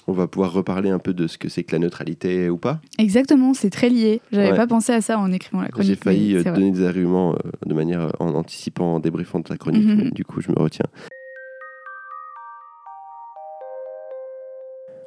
[0.08, 2.82] On, va pouvoir reparler un peu de ce que c'est que la neutralité ou pas.
[2.98, 4.22] Exactement, c'est très lié.
[4.32, 5.88] J'avais pas pensé à ça en écrivant la chronique.
[5.88, 9.44] J'ai failli euh, donner des arguments euh, de manière euh, en anticipant, en débriefant de
[9.44, 9.86] ta chronique.
[9.86, 10.10] Mhm.
[10.10, 10.88] du coup, je me retiens.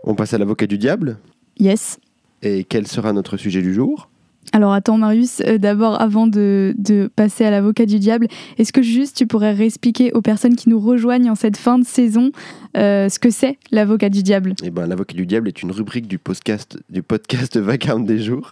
[0.05, 1.19] On passe à l'avocat du diable
[1.59, 1.99] Yes.
[2.43, 4.09] Et quel sera notre sujet du jour?
[4.53, 6.75] Alors attends Marius, euh, d'abord avant de,
[7.17, 8.27] passer à l'avocat du diable,
[8.59, 11.85] est-ce que juste tu pourrais réexpliquer aux personnes qui nous rejoignent en cette fin de
[11.85, 12.33] saison
[12.77, 14.55] euh, ce que c'est l'avocat du diable?
[14.63, 18.51] Eh ben l'avocat du diable est une rubrique du podcast du podcast Vacarme des jours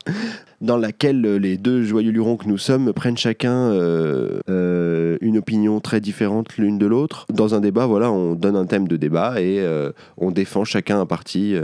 [0.61, 3.71] dans laquelle euh, les deux joyeux lurons que nous sommes prennent chacun
[5.21, 7.27] une opinion très différente l'une de l'autre.
[7.33, 9.65] Dans un débat, voilà, on donne un thème de débat et
[10.17, 11.55] on défend chacun un parti.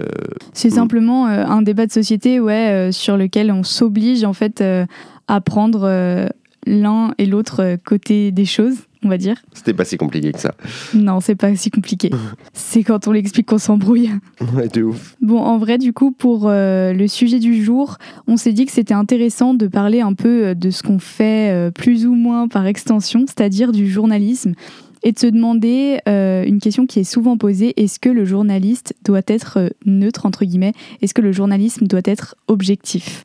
[0.52, 4.86] C'est simplement un débat de société, ouais, sur lequel on s'oblige en fait euh,
[5.28, 6.28] à prendre euh,
[6.66, 8.76] l'un et l'autre côté des choses,
[9.06, 9.36] on va dire.
[9.52, 10.54] C'était pas si compliqué que ça.
[10.94, 12.10] Non, c'est pas si compliqué.
[12.52, 14.10] c'est quand on l'explique qu'on s'embrouille.
[14.54, 15.16] Ouais, de ouf.
[15.22, 18.72] Bon, en vrai, du coup, pour euh, le sujet du jour, on s'est dit que
[18.72, 22.48] c'était intéressant de parler un peu euh, de ce qu'on fait euh, plus ou moins
[22.48, 24.54] par extension, c'est-à-dire du journalisme,
[25.02, 29.20] et de se demander une question qui est souvent posée est-ce que le journaliste doit
[29.28, 30.72] être neutre entre guillemets?
[31.00, 33.24] Est-ce que le journalisme doit être objectif?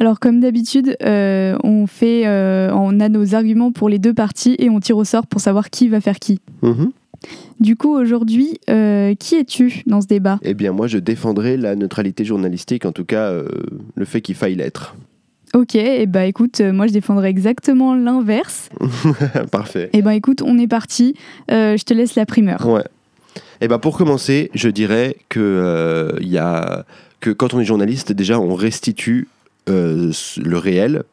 [0.00, 4.80] Alors comme d'habitude, on fait, on a nos arguments pour les deux parties et on
[4.80, 6.40] tire au sort pour savoir qui va faire qui.
[6.62, 6.92] Mhm.
[7.60, 10.38] Du coup, aujourd'hui, euh, qui es-tu dans ce débat?
[10.42, 13.48] Eh bien, moi, je défendrai la neutralité journalistique, en tout cas, euh,
[13.96, 14.94] le fait qu'il faille l'être.
[15.54, 18.68] Ok, et eh bah écoute, euh, moi je défendrai exactement l'inverse.
[19.50, 19.84] Parfait.
[19.94, 21.14] Et eh bah écoute, on est parti.
[21.48, 22.66] je te laisse la primeur.
[22.66, 22.84] Ouais.
[23.62, 26.84] Et bah pour commencer, je dirais que il y a
[27.20, 29.26] que quand on est journaliste, déjà on restitue
[29.68, 31.04] le réel.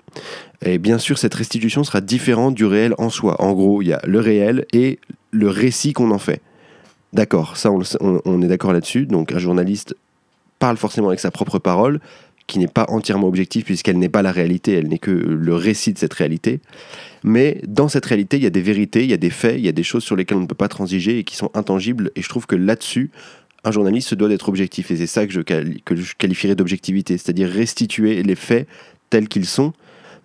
[0.64, 3.42] Et bien sûr, cette restitution sera différente du réel en soi.
[3.42, 5.00] En gros, il y a le réel et
[5.32, 6.42] le récit qu'on en fait.
[7.14, 9.06] D'accord, ça on, est d'accord là-dessus.
[9.06, 9.96] Donc un journaliste
[10.60, 12.00] parle forcément avec sa propre parole,
[12.48, 15.94] qui n'est pas entièrement objective puisqu'elle n'est pas la réalité, elle n'est que le récit
[15.94, 16.60] de cette réalité.
[17.24, 19.66] Mais dans cette réalité, il y a des vérités, il y a des faits, il
[19.66, 22.12] y a des choses sur lesquelles on ne peut pas transiger et qui sont intangibles.
[22.16, 23.12] Et je trouve que là-dessus,
[23.66, 24.92] un journaliste se doit d'être objectif.
[24.92, 25.42] Et c'est ça que je,
[26.18, 28.68] qualifierais d'objectivité, c'est-à-dire restituer les faits
[29.10, 29.74] tels qu'ils sont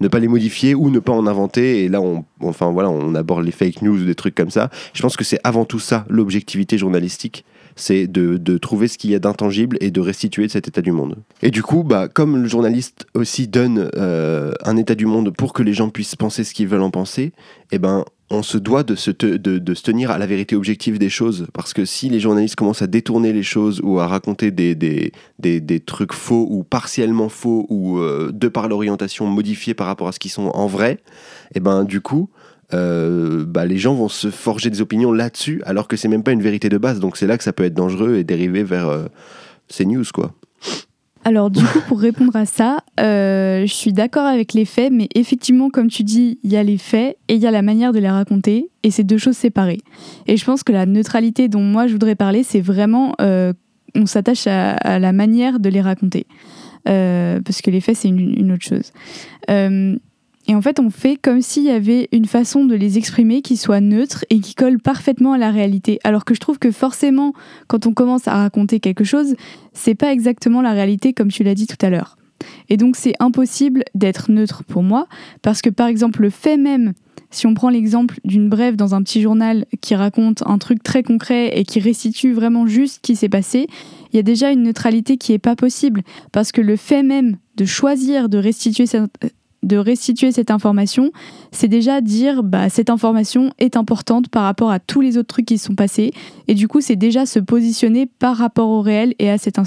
[0.01, 1.85] ne pas les modifier ou ne pas en inventer.
[1.85, 4.71] Et là, on, enfin voilà, on aborde les fake news ou des trucs comme ça.
[4.95, 7.45] Je pense que c'est avant tout ça l'objectivité journalistique
[7.77, 11.17] c'est de, trouver ce qu'il y a d'intangible et de restituer cet état du monde.
[11.43, 15.53] Et du coup, bah, comme le journaliste aussi donne euh, un état du monde pour
[15.53, 17.33] que les gens puissent penser ce qu'ils veulent en penser,
[17.73, 21.09] eh ben, on se doit de se, de, se, tenir à la vérité objective des
[21.09, 21.47] choses.
[21.53, 25.13] Parce que si les journalistes commencent à détourner les choses ou à raconter des, des,
[25.39, 30.13] des, trucs faux ou partiellement faux ou euh, de par l'orientation modifiée par rapport à
[30.13, 31.01] ce qu'ils sont en vrai,
[31.55, 32.31] eh ben, du coup,
[32.73, 36.33] euh, bah, les gens vont se forger des opinions là-dessus alors que c'est même pas
[36.33, 37.01] une vérité de base.
[37.01, 39.07] Donc c'est là que ça peut être dangereux et dériver vers euh,
[39.69, 40.33] ces news, quoi.
[41.25, 45.09] Alors du coup, pour répondre à ça, euh, je suis d'accord avec les faits, mais
[45.15, 47.93] effectivement, comme tu dis, il y a les faits et il y a la manière
[47.93, 49.81] de les raconter, et c'est deux choses séparées.
[50.27, 53.53] Et je pense que la neutralité dont moi je voudrais parler, c'est vraiment, euh,
[53.95, 56.27] on s'attache à, la manière de les raconter,
[56.89, 58.93] euh, parce que les faits, c'est une, une, autre chose.
[60.51, 63.57] Et en fait, on fait comme s'il y avait une façon de les exprimer qui
[63.57, 66.01] soit neutre et qui colle parfaitement à la réalité.
[66.03, 67.35] Alors que je trouve que forcément,
[67.69, 69.37] quand on commence à raconter quelque chose,
[69.75, 72.17] c'est pas exactement la réalité comme tu l'as dit tout à l'heure.
[72.69, 75.07] Et donc, c'est impossible d'être neutre pour moi,
[75.41, 76.95] parce que par exemple, le fait même,
[77.31, 81.05] si on prend l'exemple d'une brève dans un petit journal qui raconte un truc très
[81.05, 83.69] concret et qui restitue vraiment juste ce qui s'est passé,
[84.13, 87.37] il y a déjà une neutralité qui est pas possible, parce que le fait même
[87.57, 88.87] de choisir de restituer
[89.63, 91.13] de restituer cette information,
[91.53, 95.47] c'est déjà dire bah cette information est importante par rapport à tous les autres trucs
[95.47, 96.13] qui se sont passés
[96.49, 99.59] et du coup c'est déjà se positionner par rapport au réel et à cette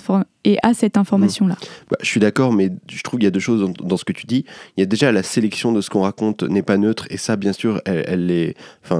[0.73, 1.53] cette information là.
[1.53, 1.85] Mmh.
[1.91, 4.13] Bah, je suis d'accord mais je trouve qu'il y a deux choses dans, ce que
[4.13, 4.45] tu dis.
[4.77, 7.35] Il y a déjà la sélection de ce qu'on raconte n'est pas neutre et ça
[7.35, 8.55] bien sûr elle, est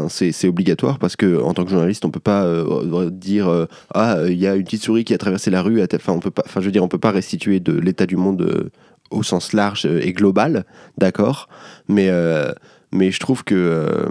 [0.10, 4.18] c'est obligatoire parce que en tant que journaliste on peut pas euh, dire euh, ah
[4.28, 6.20] il y a une petite souris qui a traversé la rue enfin on
[6.62, 8.70] je veux dire on peut pas restituer de l'état du monde euh,
[9.14, 10.66] au sens large et global,
[10.98, 11.48] d'accord,
[11.88, 12.52] mais, euh,
[12.94, 14.10] mais je trouve que euh,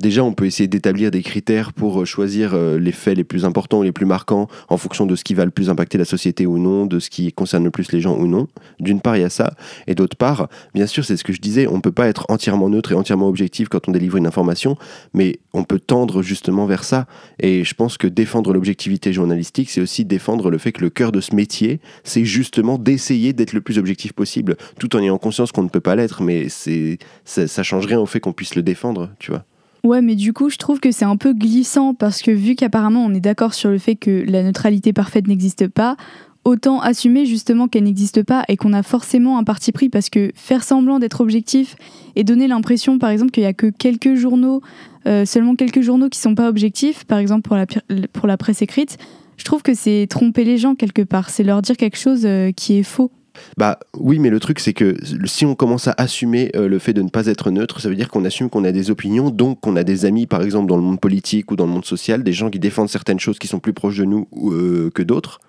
[0.00, 3.44] Déjà, on peut essayer d'établir des critères pour euh, choisir euh, les faits les plus
[3.44, 6.06] importants ou les plus marquants en fonction de ce qui va le plus impacter la
[6.06, 8.48] société ou non, de ce qui concerne le plus les gens ou non.
[8.80, 9.52] D'une part, il y a ça.
[9.86, 12.24] Et d'autre part, bien sûr, c'est ce que je disais, on ne peut pas être
[12.30, 14.78] entièrement neutre et entièrement objectif quand on délivre une information,
[15.12, 17.06] mais on peut tendre justement vers ça.
[17.38, 21.12] Et je pense que défendre l'objectivité journalistique, c'est aussi défendre le fait que le cœur
[21.12, 25.52] de ce métier, c'est justement d'essayer d'être le plus objectif possible, tout en ayant conscience
[25.52, 28.54] qu'on ne peut pas l'être, mais c'est ça, ça change rien au fait qu'on puisse
[28.54, 29.44] le défendre, tu vois.
[29.82, 33.04] Ouais, mais du coup, je trouve que c'est un peu glissant parce que vu qu'apparemment
[33.04, 35.96] on est d'accord sur le fait que la neutralité parfaite n'existe pas,
[36.44, 40.32] autant assumer justement qu'elle n'existe pas et qu'on a forcément un parti pris parce que
[40.34, 41.76] faire semblant d'être objectif
[42.16, 44.60] et donner l'impression, par exemple, qu'il y a que quelques journaux,
[45.06, 47.66] euh, seulement quelques journaux qui sont pas objectifs, par exemple pour la,
[48.12, 48.98] pour la presse écrite,
[49.36, 52.52] je trouve que c'est tromper les gens quelque part, c'est leur dire quelque chose euh,
[52.52, 53.10] qui est faux.
[53.56, 56.92] Bah oui, mais le truc c'est que si on commence à assumer euh, le fait
[56.92, 59.60] de ne pas être neutre, ça veut dire qu'on assume qu'on a des opinions, donc
[59.60, 62.22] qu'on a des amis, par exemple dans le monde politique ou dans le monde social,
[62.22, 65.40] des gens qui défendent certaines choses qui sont plus proches de nous euh, que d'autres.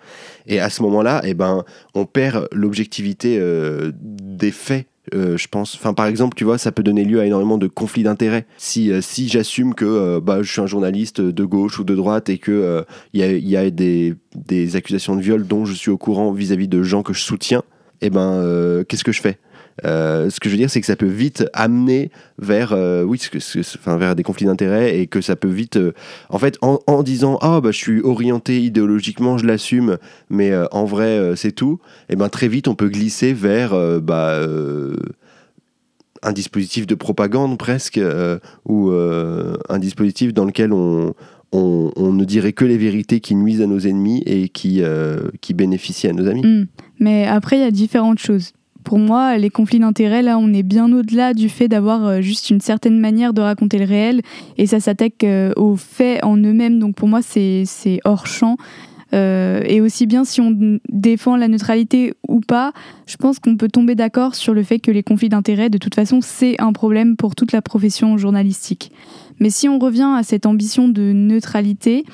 [0.47, 1.63] Et à ce moment-là, eh ben,
[1.93, 5.75] on perd l'objectivité euh, des faits je pense.
[5.75, 8.45] Enfin, par exemple, tu vois, ça peut donner lieu à énormément de conflits d'intérêts.
[8.57, 12.37] Si, si j'assume que bah, je suis un journaliste de gauche ou de droite et
[12.37, 14.15] que il y a, des,
[14.75, 17.63] accusations de viol dont je suis au courant vis-à-vis -vis de gens que je soutiens,
[18.01, 19.37] eh ben, euh, qu'est-ce que je fais?
[19.85, 23.19] Euh, ce que je veux dire, c'est que ça peut vite amener vers, euh, oui,
[23.79, 25.79] enfin, vers des conflits d'intérêts et que ça peut vite,
[26.29, 29.97] en fait, en, disant ah bah je suis orienté idéologiquement, je l'assume,
[30.29, 31.79] mais en vrai c'est tout.
[32.09, 34.39] Et ben très vite on peut glisser vers bah
[36.21, 37.99] un dispositif de propagande presque
[38.65, 41.15] ou un dispositif dans lequel on,
[41.51, 44.81] on, ne dirait que les vérités qui nuisent à nos ennemis et qui,
[45.41, 46.45] qui bénéficient à nos amis.
[46.45, 46.65] Hmm.
[46.99, 50.63] Mais après, il y a différentes choses pour moi, les conflits d'intérêts, là, on est
[50.63, 54.21] bien au-delà du fait d'avoir euh, juste une certaine manière de raconter le réel
[54.57, 56.79] et ça s'attaque euh, aux faits en eux-mêmes.
[56.79, 57.65] Donc pour moi, c'est
[58.05, 58.57] hors champ.
[59.13, 62.71] Euh, et aussi bien si on défend la neutralité ou pas,
[63.07, 65.95] je pense qu'on peut tomber d'accord sur le fait que les conflits d'intérêts, de toute
[65.95, 68.91] façon, c'est un problème pour toute la profession journalistique.
[69.41, 72.05] Mais si on revient à cette ambition de neutralité,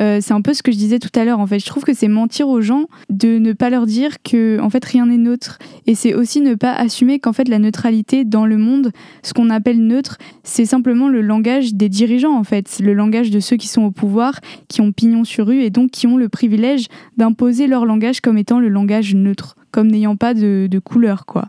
[0.00, 1.40] euh, c'est un peu ce que je disais tout à l'heure.
[1.40, 4.60] En fait, je trouve que c'est mentir aux gens de ne pas leur dire que
[4.60, 5.58] en fait rien n'est neutre.
[5.86, 8.92] Et c'est aussi ne pas assumer qu'en fait la neutralité dans le monde,
[9.24, 13.40] ce qu'on appelle neutre, c'est simplement le langage des dirigeants en fait, le langage de
[13.40, 14.38] ceux qui sont au pouvoir,
[14.68, 16.86] qui ont pignon sur rue et donc qui ont le privilège
[17.16, 21.48] d'imposer leur langage comme étant le langage neutre, comme n'ayant pas de, couleur quoi.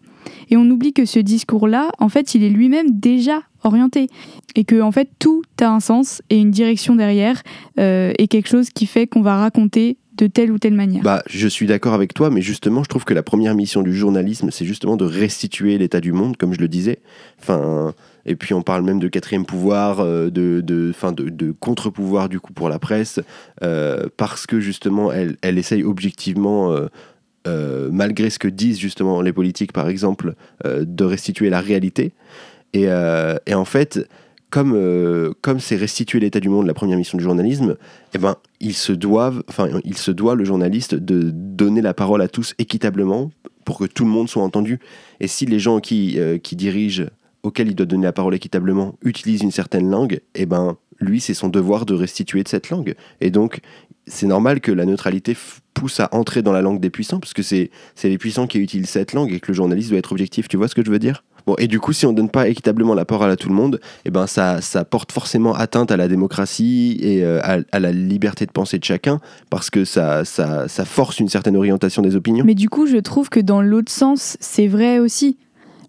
[0.49, 4.07] Et on oublie que ce discours-là, en fait, il est lui-même déjà orienté.
[4.55, 7.41] Et que, en fait, tout a un sens et une direction derrière,
[7.79, 11.01] euh, et quelque chose qui fait qu'on va raconter de telle ou telle manière.
[11.01, 13.95] Bah, je suis d'accord avec toi, mais justement, je trouve que la première mission du
[13.95, 16.99] journalisme, c'est justement de restituer l'état du monde, comme je le disais.
[17.41, 17.93] Enfin,
[18.25, 22.41] et puis on parle même de quatrième pouvoir, euh, de, de, de, de contre-pouvoir du
[22.41, 23.21] coup pour la presse,
[23.63, 26.75] euh, parce que justement, elle, elle essaye objectivement
[27.45, 32.11] malgré ce que disent justement les politiques, par exemple, euh, de restituer la réalité.
[32.73, 34.07] Et, euh, en fait,
[34.49, 34.73] comme
[35.41, 37.75] comme c'est restituer l'état du monde, la première mission du journalisme,
[38.15, 39.43] eh ben, il se doivent,
[39.83, 43.31] il se doit le journaliste de donner la parole à tous équitablement
[43.63, 44.79] pour que tout le monde soit entendu.
[45.19, 47.05] Et si les gens qui, qui dirigent,
[47.43, 51.33] auxquels il doit donner la parole équitablement, utilisent une certaine langue, eh ben, lui, c'est
[51.33, 52.95] son devoir de restituer de cette langue.
[53.21, 53.61] Et donc,
[54.07, 55.35] c'est normal que la neutralité
[55.73, 57.69] pousse à entrer dans la langue des puissants, parce que c'est
[58.03, 60.47] les puissants qui utilisent cette langue et que le journaliste doit être objectif.
[60.47, 61.23] Tu vois ce que je veux dire?
[61.47, 63.55] Bon, et du coup, si on ne donne pas équitablement la parole à tout le
[63.55, 67.91] monde, eh ben ça, ça porte forcément atteinte à la démocratie et euh, à, la
[67.91, 72.43] liberté de penser de chacun, parce que ça, ça, force une certaine orientation des opinions.
[72.45, 75.37] Mais du coup, je trouve que dans l'autre sens, c'est vrai aussi.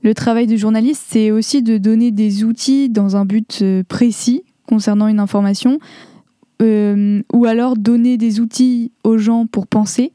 [0.03, 4.44] Le travail du journaliste, c'est aussi de donner des outils dans un but euh, précis
[4.70, 5.80] concernant une information,
[6.62, 10.12] euh, ou alors donner des outils aux gens pour penser.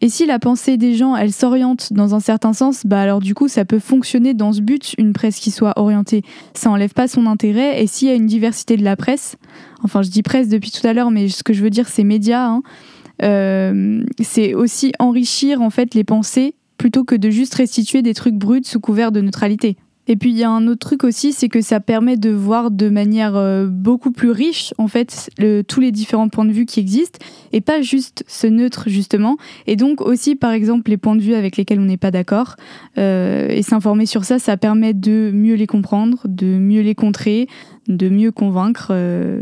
[0.00, 3.34] Et si la pensée des gens, elle s'oriente dans un certain sens, bah alors du
[3.34, 6.22] coup, ça peut fonctionner dans ce but, une presse qui soit orientée.
[6.54, 7.82] Ça enlève pas son intérêt.
[7.82, 9.36] Et s'il y a une diversité de la presse,
[9.82, 12.04] enfin je dis presse depuis tout à l'heure, mais ce que je veux dire c'est
[12.04, 12.62] médias, hein,
[13.22, 18.34] euh, c'est aussi enrichir en fait les pensées plutôt que de juste restituer des trucs
[18.34, 19.76] bruts sous couvert de neutralité.
[20.08, 22.72] Et puis il y a un autre truc aussi, c'est que ça permet de voir
[22.72, 25.30] de manière euh, beaucoup plus riche en fait
[25.68, 27.20] tous les différents points de vue qui existent
[27.52, 29.36] et pas juste ce neutre justement.
[29.68, 32.56] Et donc aussi par exemple les points de vue avec lesquels on n'est pas d'accord
[32.98, 37.46] euh, et s'informer sur ça, ça permet de mieux les comprendre, de mieux les contrer,
[37.86, 38.88] de mieux convaincre.
[38.90, 39.40] Euh,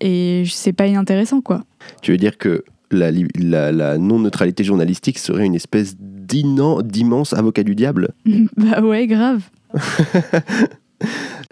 [0.00, 1.64] et c'est pas inintéressant quoi.
[2.02, 3.12] Tu veux dire que la,
[3.72, 8.10] la non-neutralité journalistique serait une espèce d'immense avocat du diable
[8.56, 9.42] Bah ouais, grave.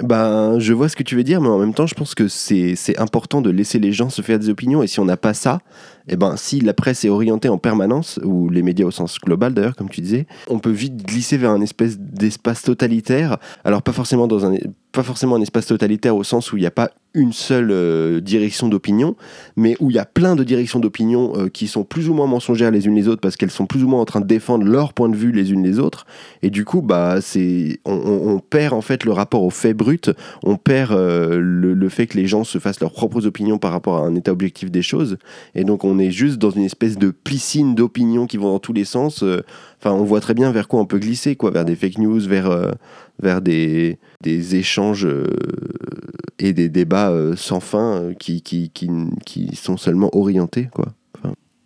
[0.03, 2.29] ben, je vois ce que tu veux dire, mais en même temps, je pense que
[2.29, 4.83] c'est important de laisser les gens se faire des opinions.
[4.83, 5.61] Et si on n'a pas ça,
[6.09, 9.55] eh ben, si la presse est orientée en permanence, ou les médias au sens global
[9.55, 13.39] d'ailleurs, comme tu disais, on peut vite glisser vers un espèce d'espace totalitaire.
[13.65, 14.55] Alors, pas forcément, dans un,
[14.93, 18.21] pas forcément un espace totalitaire au sens où il n'y a pas une seule euh,
[18.21, 19.17] direction d'opinion,
[19.57, 22.27] mais où il y a plein de directions d'opinion euh, qui sont plus ou moins
[22.27, 24.65] mensongères les unes les autres parce qu'elles sont plus ou moins en train de défendre
[24.65, 26.07] leur point de vue les unes les autres.
[26.43, 27.19] Et du coup, bah,
[27.85, 30.11] on, perd en fait le rapport au fait brut,
[30.45, 33.97] on perd euh, le, fait que les gens se fassent leurs propres opinions par rapport
[33.97, 35.19] à un état objectif des choses.
[35.55, 38.73] Et donc, on est juste dans une espèce de piscine d'opinions qui vont dans tous
[38.73, 39.25] les sens.
[39.79, 42.21] Enfin, on voit très bien vers quoi on peut glisser, quoi, vers des fake news,
[42.21, 42.75] vers,
[43.21, 45.09] vers des, des échanges
[46.41, 48.89] et des débats euh, sans fin euh, qui, qui, qui,
[49.25, 50.69] qui, sont seulement orientés.
[50.73, 50.87] Quoi.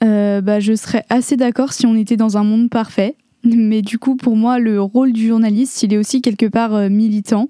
[0.02, 3.14] Euh, bah, je serais assez d'accord si on était dans un monde parfait.
[3.44, 7.48] Mais du coup, pour moi, le rôle du journaliste, il est aussi quelque part militant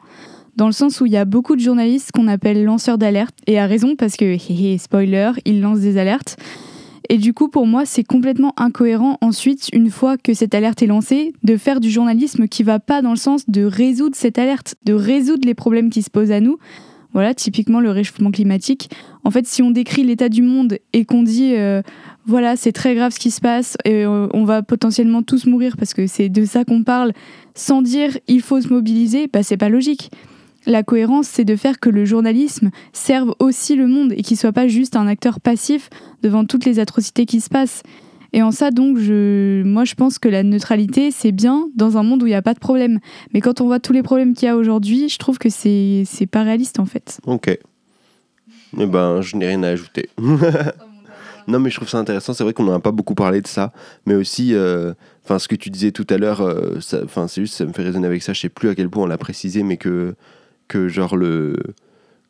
[0.57, 3.59] dans le sens où il y a beaucoup de journalistes qu'on appelle lanceurs d'alerte, et
[3.59, 4.37] à raison parce que,
[4.79, 6.37] spoiler, ils lancent des alertes.
[7.11, 10.87] Et du coup, pour moi, c'est complètement incohérent ensuite, une fois que cette alerte est
[10.87, 14.75] lancée, de faire du journalisme qui va pas dans le sens de résoudre cette alerte,
[14.85, 16.59] de résoudre les problèmes qui se posent à nous,
[17.13, 18.91] voilà, typiquement le réchauffement climatique.
[19.23, 21.81] En fait, si on décrit l'état du monde et qu'on dit, euh,
[22.27, 25.77] voilà, c'est très grave ce qui se passe et euh, on va potentiellement tous mourir
[25.77, 27.13] parce que c'est de ça qu'on parle,
[27.55, 30.11] sans dire il faut se mobiliser, bah c'est pas logique.
[30.67, 34.53] La cohérence, c'est de faire que le journalisme serve aussi le monde et qu'il soit
[34.53, 35.91] pas juste un acteur passif
[36.23, 37.83] devant toutes les atrocités qui se passent.
[38.33, 42.03] Et en ça, donc, je, moi, je pense que la neutralité, c'est bien dans un
[42.03, 42.99] monde où il n'y a pas de problème.
[43.33, 46.03] Mais quand on voit tous les problèmes qu'il y a aujourd'hui, je trouve que c'est,
[46.05, 47.21] c'est pas réaliste, en fait.
[47.27, 47.57] Ok.
[48.77, 50.09] Eh ben, je n'ai rien à ajouter.
[51.47, 52.33] non, mais je trouve ça intéressant.
[52.33, 53.73] C'est vrai qu'on n'en a pas beaucoup parlé de ça,
[54.05, 54.95] mais aussi, euh,
[55.29, 58.23] ce que tu disais tout à l'heure, euh, c'est juste, ça me fait résonner avec
[58.25, 58.33] ça.
[58.33, 60.17] Je sais plus à quel point on l'a précisé, mais que,
[60.69, 61.57] que genre le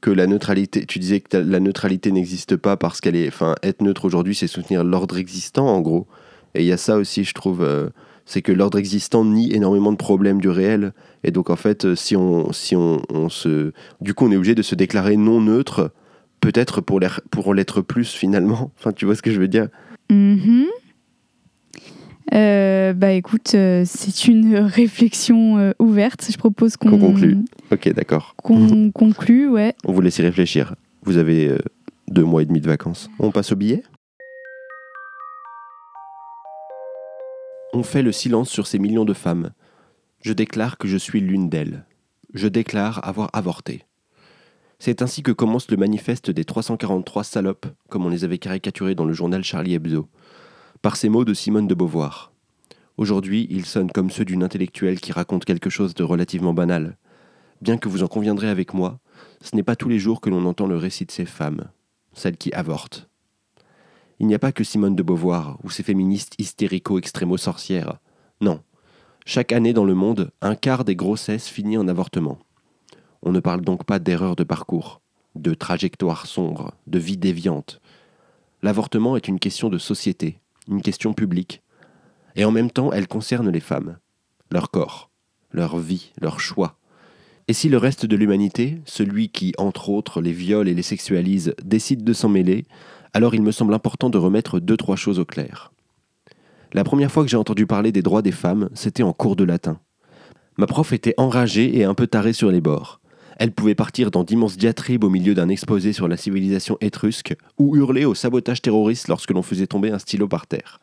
[0.00, 3.80] que la neutralité, tu disais que la neutralité n'existe pas parce qu'elle est, enfin, être
[3.80, 6.06] neutre aujourd'hui, c'est soutenir l'ordre existant, en gros.
[6.54, 7.88] Et il y a ça aussi, je trouve, euh,
[8.26, 10.92] c'est que l'ordre existant nie énormément de problèmes du réel.
[11.22, 14.60] Et donc, en fait, si on, si on, se, du coup, on est obligé de
[14.60, 15.90] se déclarer non neutre,
[16.40, 18.72] peut-être pour l'être, pour l'être plus finalement.
[18.78, 19.68] Enfin, tu vois ce que je veux dire?
[20.10, 20.66] Mm-hmm.
[22.32, 26.26] Euh, bah écoute, c'est une réflexion ouverte.
[26.30, 27.38] Je propose qu'on conclue.
[27.70, 28.34] Ok, d'accord.
[28.36, 29.74] Qu'on conclut, ouais.
[29.84, 30.74] On vous laisse y réfléchir.
[31.04, 31.58] Vous avez euh,
[32.08, 33.10] deux mois et demi de vacances.
[33.18, 33.82] On passe au billet?
[37.74, 39.50] On fait le silence sur ces millions de femmes.
[40.22, 41.84] Je déclare que je suis l'une d'elles.
[42.32, 43.82] Je déclare avoir avorté.
[44.78, 49.04] C'est ainsi que commence le manifeste des 343 salopes, comme on les avait caricaturés dans
[49.04, 50.08] le journal Charlie Hebdo,
[50.84, 52.30] par ces mots de Simone de Beauvoir.
[52.98, 56.98] Aujourd'hui, ils sonnent comme ceux d'une intellectuelle qui raconte quelque chose de relativement banal,
[57.62, 58.98] bien que vous en conviendrez avec moi,
[59.40, 61.70] ce n'est pas tous les jours que l'on entend le récit de ces femmes,
[62.12, 63.08] celles qui avortent.
[64.20, 67.96] Il n'y a pas que Simone de Beauvoir ou ces féministes hystérico-extrémo-sorcières.
[68.42, 68.60] Non.
[69.24, 72.38] Chaque année dans le monde, un quart des grossesses finit en avortement.
[73.22, 75.00] On ne parle donc pas d'erreur de parcours,
[75.34, 77.80] de trajectoire sombre, de vie déviante.
[78.60, 81.62] L'avortement est une question de société, une question publique.
[82.36, 83.98] Et en même temps, elle concerne les femmes,
[84.50, 85.10] leur corps,
[85.52, 86.78] leur vie, leur choix,
[87.46, 91.54] et si le reste de l'humanité, celui qui, entre autres, les viole et les sexualise,
[91.62, 92.64] décide de s'en mêler,
[93.12, 95.70] alors il me semble important de remettre deux, trois choses au clair.
[96.72, 99.44] La première fois que j'ai entendu parler des droits des femmes, c'était en cours de
[99.44, 99.78] latin.
[100.56, 103.00] Ma prof était enragée et un peu tarée sur les bords.
[103.38, 107.76] Elle pouvait partir dans d'immenses diatribes au milieu d'un exposé sur la civilisation étrusque, ou
[107.76, 110.80] hurler au sabotage terroriste lorsque l'on faisait tomber un stylo par terre.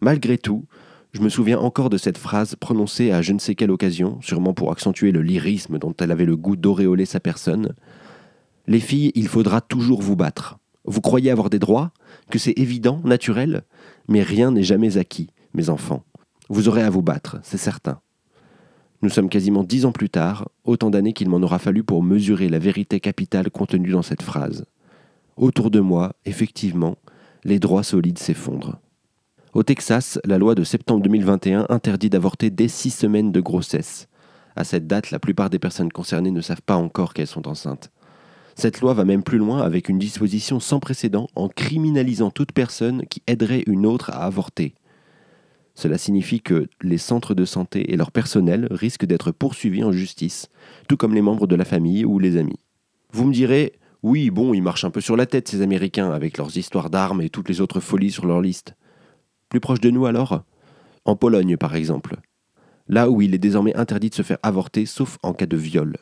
[0.00, 0.64] Malgré tout,
[1.12, 4.54] je me souviens encore de cette phrase prononcée à je ne sais quelle occasion, sûrement
[4.54, 7.74] pour accentuer le lyrisme dont elle avait le goût d'auréoler sa personne.
[8.66, 10.58] Les filles, il faudra toujours vous battre.
[10.84, 11.92] Vous croyez avoir des droits
[12.30, 13.62] Que c'est évident, naturel
[14.08, 16.04] Mais rien n'est jamais acquis, mes enfants.
[16.48, 18.00] Vous aurez à vous battre, c'est certain.
[19.02, 22.48] Nous sommes quasiment dix ans plus tard, autant d'années qu'il m'en aura fallu pour mesurer
[22.48, 24.64] la vérité capitale contenue dans cette phrase.
[25.36, 26.96] Autour de moi, effectivement,
[27.42, 28.78] les droits solides s'effondrent.
[29.54, 34.06] Au Texas, la loi de septembre 2021 interdit d'avorter dès six semaines de grossesse.
[34.54, 37.90] À cette date, la plupart des personnes concernées ne savent pas encore qu'elles sont enceintes.
[38.54, 43.04] Cette loi va même plus loin avec une disposition sans précédent en criminalisant toute personne
[43.06, 44.74] qui aiderait une autre à avorter.
[45.74, 50.48] Cela signifie que les centres de santé et leur personnel risquent d'être poursuivis en justice,
[50.88, 52.60] tout comme les membres de la famille ou les amis.
[53.12, 56.36] Vous me direz, oui, bon, ils marchent un peu sur la tête, ces Américains, avec
[56.36, 58.74] leurs histoires d'armes et toutes les autres folies sur leur liste.
[59.48, 60.42] Plus proche de nous alors?
[61.04, 62.16] En Pologne par exemple.
[62.88, 65.96] Là où il est désormais interdit de se faire avorter sauf en cas de viol.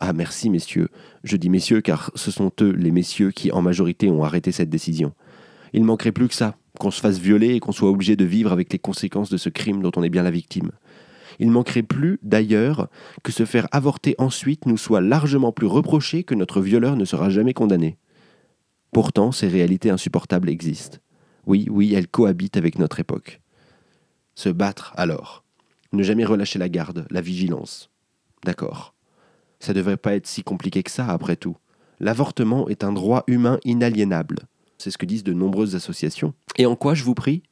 [0.00, 0.88] Ah merci messieurs.
[1.24, 4.70] Je dis messieurs car ce sont eux, les messieurs, qui en majorité ont arrêté cette
[4.70, 5.12] décision.
[5.72, 8.52] Il manquerait plus que ça, qu'on se fasse violer et qu'on soit obligé de vivre
[8.52, 10.70] avec les conséquences de ce crime dont on est bien la victime.
[11.38, 12.88] Il manquerait plus, d'ailleurs,
[13.22, 17.30] que se faire avorter ensuite nous soit largement plus reproché que notre violeur ne sera
[17.30, 17.96] jamais condamné.
[18.92, 20.98] Pourtant, ces réalités insupportables existent.
[21.46, 23.40] Oui, oui, elle cohabite avec notre époque.
[24.34, 25.44] Se battre, alors.
[25.92, 27.90] Ne jamais relâcher la garde, la vigilance.
[28.44, 28.94] D'accord.
[29.60, 31.56] Ça devrait pas être si compliqué que ça, après tout.
[32.00, 34.40] L'avortement est un droit humain inaliénable.
[34.78, 36.34] C'est ce que disent de nombreuses associations.
[36.56, 37.42] Et en quoi, je vous prie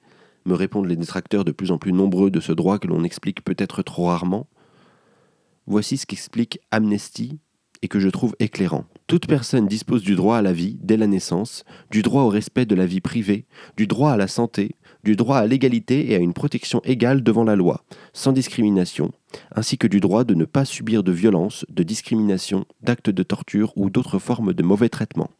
[0.47, 3.43] me répondent les détracteurs de plus en plus nombreux de ce droit que l'on explique
[3.43, 4.47] peut-être trop rarement?
[5.67, 7.41] Voici ce qu'explique Amnesty
[7.83, 8.85] et que je trouve éclairant.
[9.07, 12.64] Toute personne dispose du droit à la vie dès la naissance, du droit au respect
[12.64, 13.47] de la vie privée,
[13.77, 17.45] du droit à la santé, du droit à l'égalité et à une protection égale devant
[17.45, 19.12] la loi, sans discrimination,
[19.55, 23.72] ainsi que du droit de ne pas subir de violence, de discrimination, d'actes de torture
[23.77, 25.31] ou d'autres formes de mauvais traitement.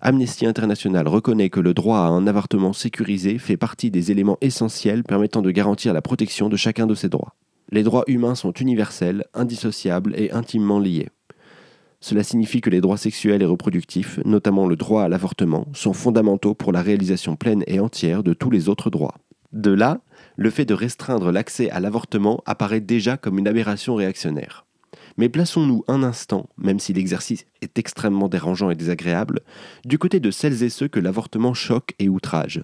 [0.00, 5.02] Amnesty International reconnaît que le droit à un avortement sécurisé fait partie des éléments essentiels
[5.02, 7.34] permettant de garantir la protection de chacun de ces droits.
[7.72, 11.08] Les droits humains sont universels, indissociables et intimement liés.
[12.00, 16.54] Cela signifie que les droits sexuels et reproductifs, notamment le droit à l'avortement, sont fondamentaux
[16.54, 19.16] pour la réalisation pleine et entière de tous les autres droits.
[19.52, 20.00] De là,
[20.36, 24.67] le fait de restreindre l'accès à l'avortement apparaît déjà comme une aberration réactionnaire.
[25.18, 29.40] Mais plaçons-nous un instant, même si l'exercice est extrêmement dérangeant et désagréable,
[29.84, 32.62] du côté de celles et ceux que l'avortement choque et outrage.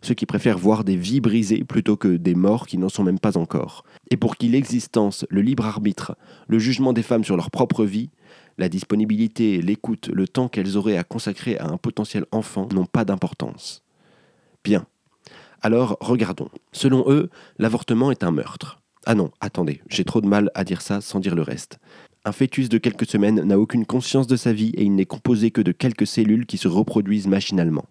[0.00, 3.18] Ceux qui préfèrent voir des vies brisées plutôt que des morts qui n'en sont même
[3.18, 3.84] pas encore.
[4.10, 6.16] Et pour qui l'existence, le libre arbitre,
[6.48, 8.08] le jugement des femmes sur leur propre vie,
[8.56, 13.04] la disponibilité, l'écoute, le temps qu'elles auraient à consacrer à un potentiel enfant n'ont pas
[13.04, 13.82] d'importance.
[14.64, 14.86] Bien.
[15.60, 16.48] Alors, regardons.
[16.72, 17.28] Selon eux,
[17.58, 18.79] l'avortement est un meurtre.
[19.06, 21.78] Ah non, attendez, j'ai trop de mal à dire ça sans dire le reste.
[22.26, 25.50] Un fœtus de quelques semaines n'a aucune conscience de sa vie et il n'est composé
[25.50, 27.86] que de quelques cellules qui se reproduisent machinalement.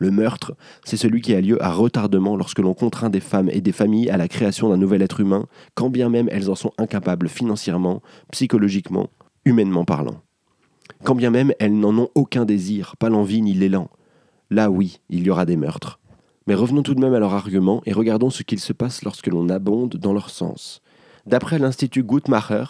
[0.00, 3.60] Le meurtre, c'est celui qui a lieu à retardement lorsque l'on contraint des femmes et
[3.60, 6.72] des familles à la création d'un nouvel être humain, quand bien même elles en sont
[6.78, 9.10] incapables financièrement, psychologiquement,
[9.44, 10.22] humainement parlant.
[11.04, 13.88] Quand bien même elles n'en ont aucun désir, pas l'envie ni l'élan.
[14.50, 15.99] Là oui, il y aura des meurtres.
[16.46, 19.26] Mais revenons tout de même à leur argument et regardons ce qu'il se passe lorsque
[19.26, 20.82] l'on abonde dans leur sens.
[21.26, 22.64] D'après l'Institut Guttmacher,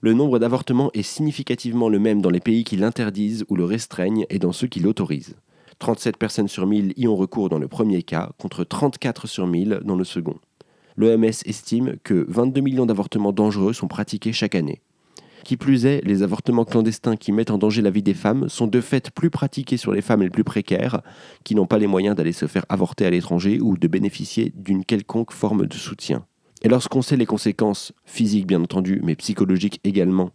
[0.00, 4.24] le nombre d'avortements est significativement le même dans les pays qui l'interdisent ou le restreignent
[4.30, 5.36] et dans ceux qui l'autorisent.
[5.78, 9.80] 37 personnes sur 1000 y ont recours dans le premier cas, contre 34 sur 1000
[9.84, 10.36] dans le second.
[10.96, 14.80] L'OMS estime que 22 millions d'avortements dangereux sont pratiqués chaque année.
[15.44, 18.66] Qui plus est, les avortements clandestins qui mettent en danger la vie des femmes sont
[18.66, 21.00] de fait plus pratiqués sur les femmes les plus précaires,
[21.44, 24.84] qui n'ont pas les moyens d'aller se faire avorter à l'étranger ou de bénéficier d'une
[24.84, 26.24] quelconque forme de soutien.
[26.62, 30.30] Et lorsqu'on sait les conséquences, physiques bien entendu, mais psychologiques également,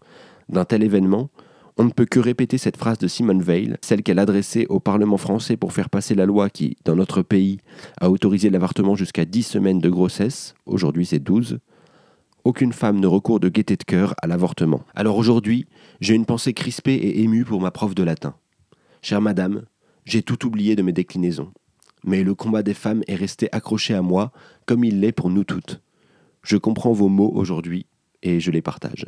[0.49, 1.29] d'un tel événement,
[1.77, 5.17] on ne peut que répéter cette phrase de Simone Veil, celle qu'elle adressait au Parlement
[5.17, 7.59] français pour faire passer la loi qui, dans notre pays,
[7.99, 11.59] a autorisé l'avortement jusqu'à 10 semaines de grossesse, aujourd'hui c'est 12,
[12.45, 14.83] aucune femme ne recourt de gaieté de cœur à l'avortement.
[14.93, 15.65] Alors aujourd'hui,
[15.99, 18.35] j'ai une pensée crispée et émue pour ma prof de latin.
[19.01, 19.63] Chère madame,
[20.05, 21.51] j'ai tout oublié de mes déclinaisons.
[22.03, 24.31] Mais le combat des femmes est resté accroché à moi,
[24.67, 25.81] comme il l'est pour nous toutes.
[26.43, 27.87] Je comprends vos mots aujourd'hui
[28.21, 29.07] et je les partage.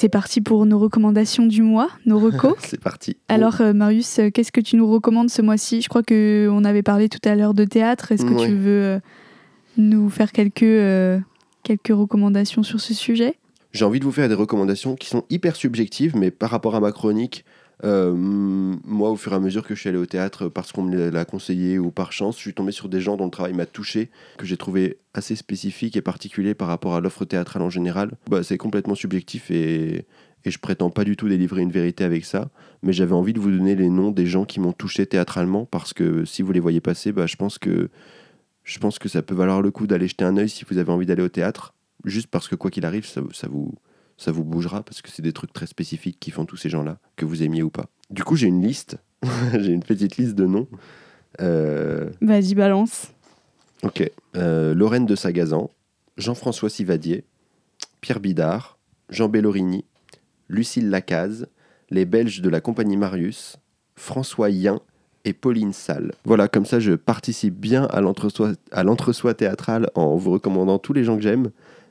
[0.00, 2.54] C'est parti pour nos recommandations du mois, nos recos.
[2.64, 3.18] C'est parti.
[3.28, 5.82] Alors euh, Marius, euh, qu'est-ce que tu nous recommandes ce mois-ci?
[5.82, 8.10] Je crois que on avait parlé tout à l'heure de théâtre.
[8.10, 8.98] Est-ce que tu veux euh,
[9.76, 11.18] nous faire quelques euh,
[11.64, 13.34] quelques recommandations sur ce sujet?
[13.72, 16.80] J'ai envie de vous faire des recommandations qui sont hyper subjectives, mais par rapport à
[16.80, 17.44] ma chronique,
[17.84, 20.82] euh, moi, au fur et à mesure que je suis allé au théâtre, parce qu'on
[20.82, 23.52] me l'a conseillé ou par chance, je suis tombé sur des gens dont le travail
[23.52, 27.70] m'a touché, que j'ai trouvé assez spécifique et particulier par rapport à l'offre théâtrale en
[27.70, 28.12] général.
[28.28, 30.06] Bah, c'est complètement subjectif et,
[30.44, 32.50] et je prétends pas du tout délivrer une vérité avec ça,
[32.82, 35.92] mais j'avais envie de vous donner les noms des gens qui m'ont touché théâtralement, parce
[35.92, 37.88] que si vous les voyez passer, bah, je pense que
[38.62, 40.92] je pense que ça peut valoir le coup d'aller jeter un œil si vous avez
[40.92, 41.74] envie d'aller au théâtre,
[42.04, 43.74] juste parce que quoi qu'il arrive, ça vous,
[44.20, 46.98] ça vous bougera, parce que c'est des trucs très spécifiques qui font tous ces gens-là,
[47.16, 47.86] que vous aimiez ou pas.
[48.10, 48.98] Du coup, j'ai une liste,
[49.58, 50.68] j'ai une petite liste de noms.
[51.40, 53.12] Euh, Vas-y, balance.
[53.82, 54.10] ok.
[54.36, 55.70] Euh, Lorraine de Sagazan,
[56.18, 57.24] Jean-François Sivadier,
[58.02, 59.86] Pierre Bidard, Jean Bellorini,
[60.48, 61.46] Lucille Lacaze,
[61.88, 63.56] les Belges de la compagnie Marius,
[63.96, 64.78] François Yin
[65.24, 66.12] et Pauline Salle.
[66.24, 70.92] Voilà, comme ça je participe bien à l'entre-soi à l'entre-soi théâtral en vous recommandant tous
[70.92, 71.50] les gens que j'aime.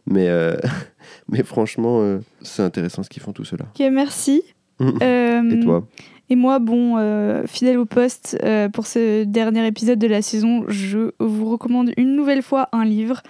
[0.10, 0.58] Mais, euh,
[1.30, 3.66] mais franchement, euh, c'est intéressant ce qu'ils font tout cela.
[3.74, 4.44] Ok, merci.
[4.82, 5.86] Euh, Et toi
[6.30, 10.64] Et moi, bon, euh, fidèle au poste, euh, pour ce dernier épisode de la saison,
[10.70, 13.22] je vous recommande une nouvelle fois un livre.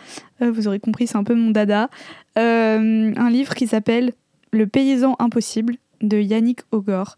[0.43, 1.89] Euh, vous aurez compris, c'est un peu mon dada.
[2.37, 4.13] Euh, un livre qui s'appelle
[4.51, 7.17] Le paysan impossible de Yannick Ogor.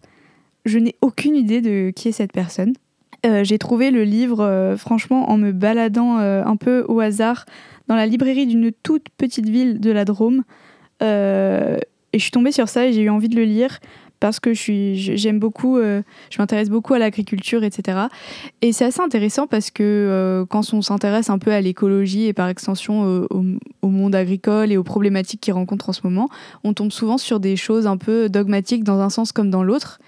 [0.64, 2.72] Je n'ai aucune idée de qui est cette personne.
[3.26, 7.46] Euh, J'ai trouvé le livre, euh, franchement, en me baladant euh, un peu au hasard
[7.92, 10.46] dans la librairie d'une toute petite ville de la Drôme.
[11.04, 11.78] Euh,
[12.14, 13.80] et je suis tombée sur ça et j'ai eu envie de le lire
[14.22, 17.98] parce que j'aime beaucoup, euh, je m'intéresse beaucoup à l'agriculture, etc.
[18.62, 22.34] Et c'est assez intéressant parce que euh, quand on s'intéresse un peu à l'écologie et
[22.34, 23.44] par extension au,
[23.82, 26.30] au monde agricole et aux problématiques qu'il rencontre en ce moment,
[26.64, 30.00] on tombe souvent sur des choses un peu dogmatiques dans un sens comme dans l'autre,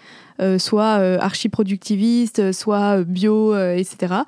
[0.58, 4.24] soit archi-productiviste, soit bio, etc.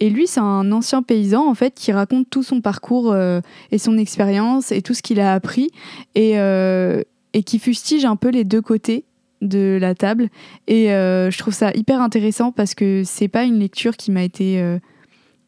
[0.00, 3.40] Et lui, c'est un ancien paysan en fait qui raconte tout son parcours euh,
[3.72, 5.70] et son expérience et tout ce qu'il a appris
[6.14, 9.04] et, euh, et qui fustige un peu les deux côtés
[9.42, 10.28] de la table.
[10.66, 14.22] Et euh, je trouve ça hyper intéressant parce que c'est pas une lecture qui m'a
[14.22, 14.78] été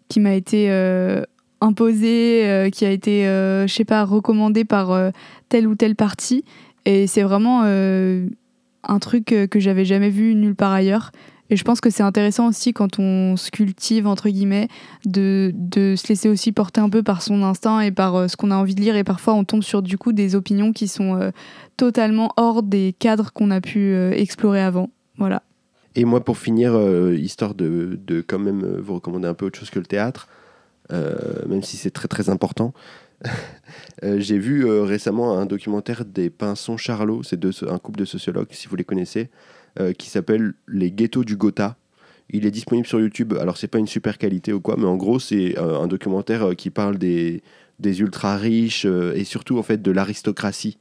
[0.09, 0.69] qui m'a été
[1.61, 5.13] imposée, qui a été, je sais pas, recommandée par
[5.49, 6.45] telle ou telle partie.
[6.85, 11.13] Et c'est vraiment un truc que j'avais jamais vu nulle part ailleurs.
[11.51, 14.69] Et je pense que c'est intéressant aussi quand on se cultive, entre guillemets,
[15.05, 18.37] de, de, se laisser aussi porter un peu par son instinct et par euh, ce
[18.37, 18.95] qu'on a envie de lire.
[18.97, 21.33] Et parfois, on tombe sur du coup des opinions qui sont euh,
[21.77, 24.91] totalement hors des cadres qu'on a pu euh, explorer avant.
[25.19, 25.43] Voilà.
[25.97, 26.81] Et moi, pour finir,
[27.19, 30.29] histoire de, de, quand même vous recommander un peu autre chose que le théâtre,
[30.89, 32.73] même si c'est très très important.
[34.03, 38.77] J'ai vu récemment un documentaire des Pinsons Charlot, c'est un couple de sociologues, si vous
[38.77, 39.31] les connaissez,
[39.79, 41.77] euh, qui s'appelle Les ghettos du Gotha.
[42.29, 43.35] Il est disponible sur YouTube.
[43.41, 46.49] Alors, c'est pas une super qualité ou quoi, mais en gros, c'est euh, un documentaire
[46.49, 47.43] euh, qui parle des,
[47.79, 50.79] des ultra riches et surtout en fait de l'aristocratie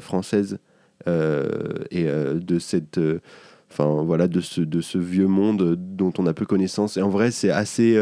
[0.00, 0.58] française
[1.06, 3.00] et de cette
[3.70, 6.96] enfin voilà de ce, de ce vieux monde dont on a peu connaissance.
[6.96, 7.96] Et en vrai c'est assez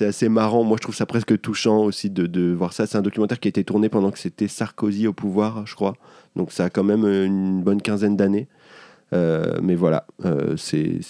[0.00, 0.64] assez marrant.
[0.64, 2.86] Moi je trouve ça presque touchant aussi de, de voir ça.
[2.86, 5.94] C'est un documentaire qui a été tourné pendant que c'était Sarkozy au pouvoir je crois.
[6.36, 8.48] Donc ça a quand même une bonne quinzaine d'années
[9.12, 11.00] mais voilà, euh, c'est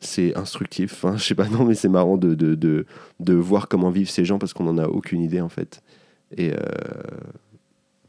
[0.00, 1.04] c'est instructif.
[1.04, 2.86] Hein, je sais pas, non, mais c'est marrant de, de, de,
[3.20, 5.82] de, voir comment vivent ces gens parce qu'on n'en a aucune idée en fait.
[6.36, 6.56] Et, euh,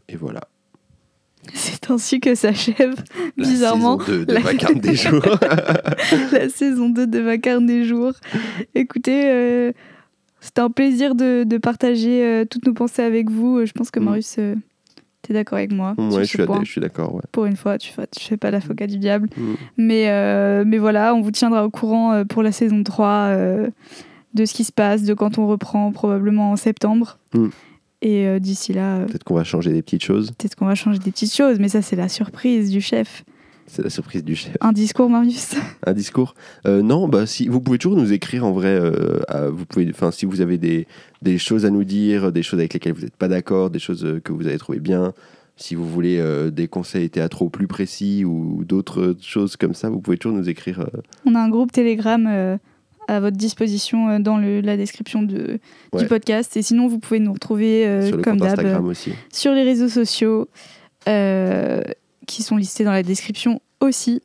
[0.08, 0.42] et voilà.
[1.56, 2.94] C'est ainsi que s'achève,
[3.36, 5.26] bizarrement, saison 2 de Vacarme des jours.
[6.32, 8.14] la saison 2 de Vacarme des jours.
[8.76, 9.74] Écoutez,
[10.40, 13.66] c'était un plaisir de, de partager toutes nos pensées avec vous.
[13.66, 14.04] Je pense que mm.
[14.04, 14.38] Marius
[15.22, 17.14] T'es d'accord avec moi Ouais, je suis, d'accord.
[17.14, 17.22] Ouais.
[17.32, 19.30] Pour une fois, tu fais, tu fais pas l'avocat du diable.
[19.38, 19.54] Mm.
[19.78, 23.70] Mais, euh, mais voilà, on vous tiendra au courant euh, pour la saison 3 euh,
[24.34, 27.20] de ce qui se passe, de quand on reprend, probablement en septembre.
[27.34, 27.48] Mm.
[28.04, 29.06] Et d'ici là.
[29.06, 30.32] Peut-être qu'on va changer des petites choses.
[30.32, 33.24] Peut-être qu'on va changer des petites choses, mais ça, c'est la surprise du chef.
[33.72, 34.58] C'est la surprise du chef.
[34.60, 35.56] Un discours, Marius
[35.86, 36.36] Un discours
[36.68, 38.78] euh, Non, bah, si, vous pouvez toujours nous écrire en vrai.
[38.78, 40.88] Euh, vous pouvez, si vous avez des,
[41.22, 44.04] des, choses à nous dire, des choses avec lesquelles vous n'êtes pas d'accord, des choses
[44.04, 45.14] euh, que vous avez trouvées bien,
[45.56, 50.18] si vous voulez des conseils théâtraux plus précis ou d'autres choses comme ça, vous pouvez
[50.18, 50.90] toujours nous écrire.
[51.26, 52.58] On a un groupe Telegram
[53.08, 55.60] à votre disposition dans le, la description de,
[55.96, 56.58] du podcast.
[56.58, 58.60] Et sinon, vous pouvez nous retrouver comme d'hab
[59.32, 60.48] sur les réseaux sociaux
[62.32, 64.22] qui sont listés dans la description aussi.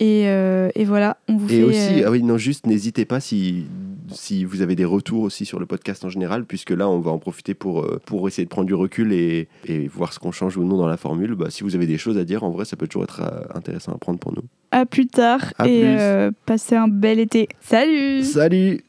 [0.00, 1.62] Et, euh, et voilà, on vous et fait.
[1.62, 3.66] aussi, euh, ah oui, non, juste n'hésitez pas si,
[4.10, 7.12] si vous avez des retours aussi sur le podcast en général, puisque là, on va
[7.12, 10.32] en profiter pour, euh, pour essayer de prendre du recul et, et voir ce qu'on
[10.32, 11.36] change ou non dans la formule.
[11.36, 13.22] Bah, si vous avez des choses à dire, en vrai, ça peut toujours être
[13.54, 14.42] intéressant à prendre pour nous.
[14.72, 15.96] À plus tard et
[16.46, 17.48] passez un bel été.
[17.60, 18.82] Salut Salut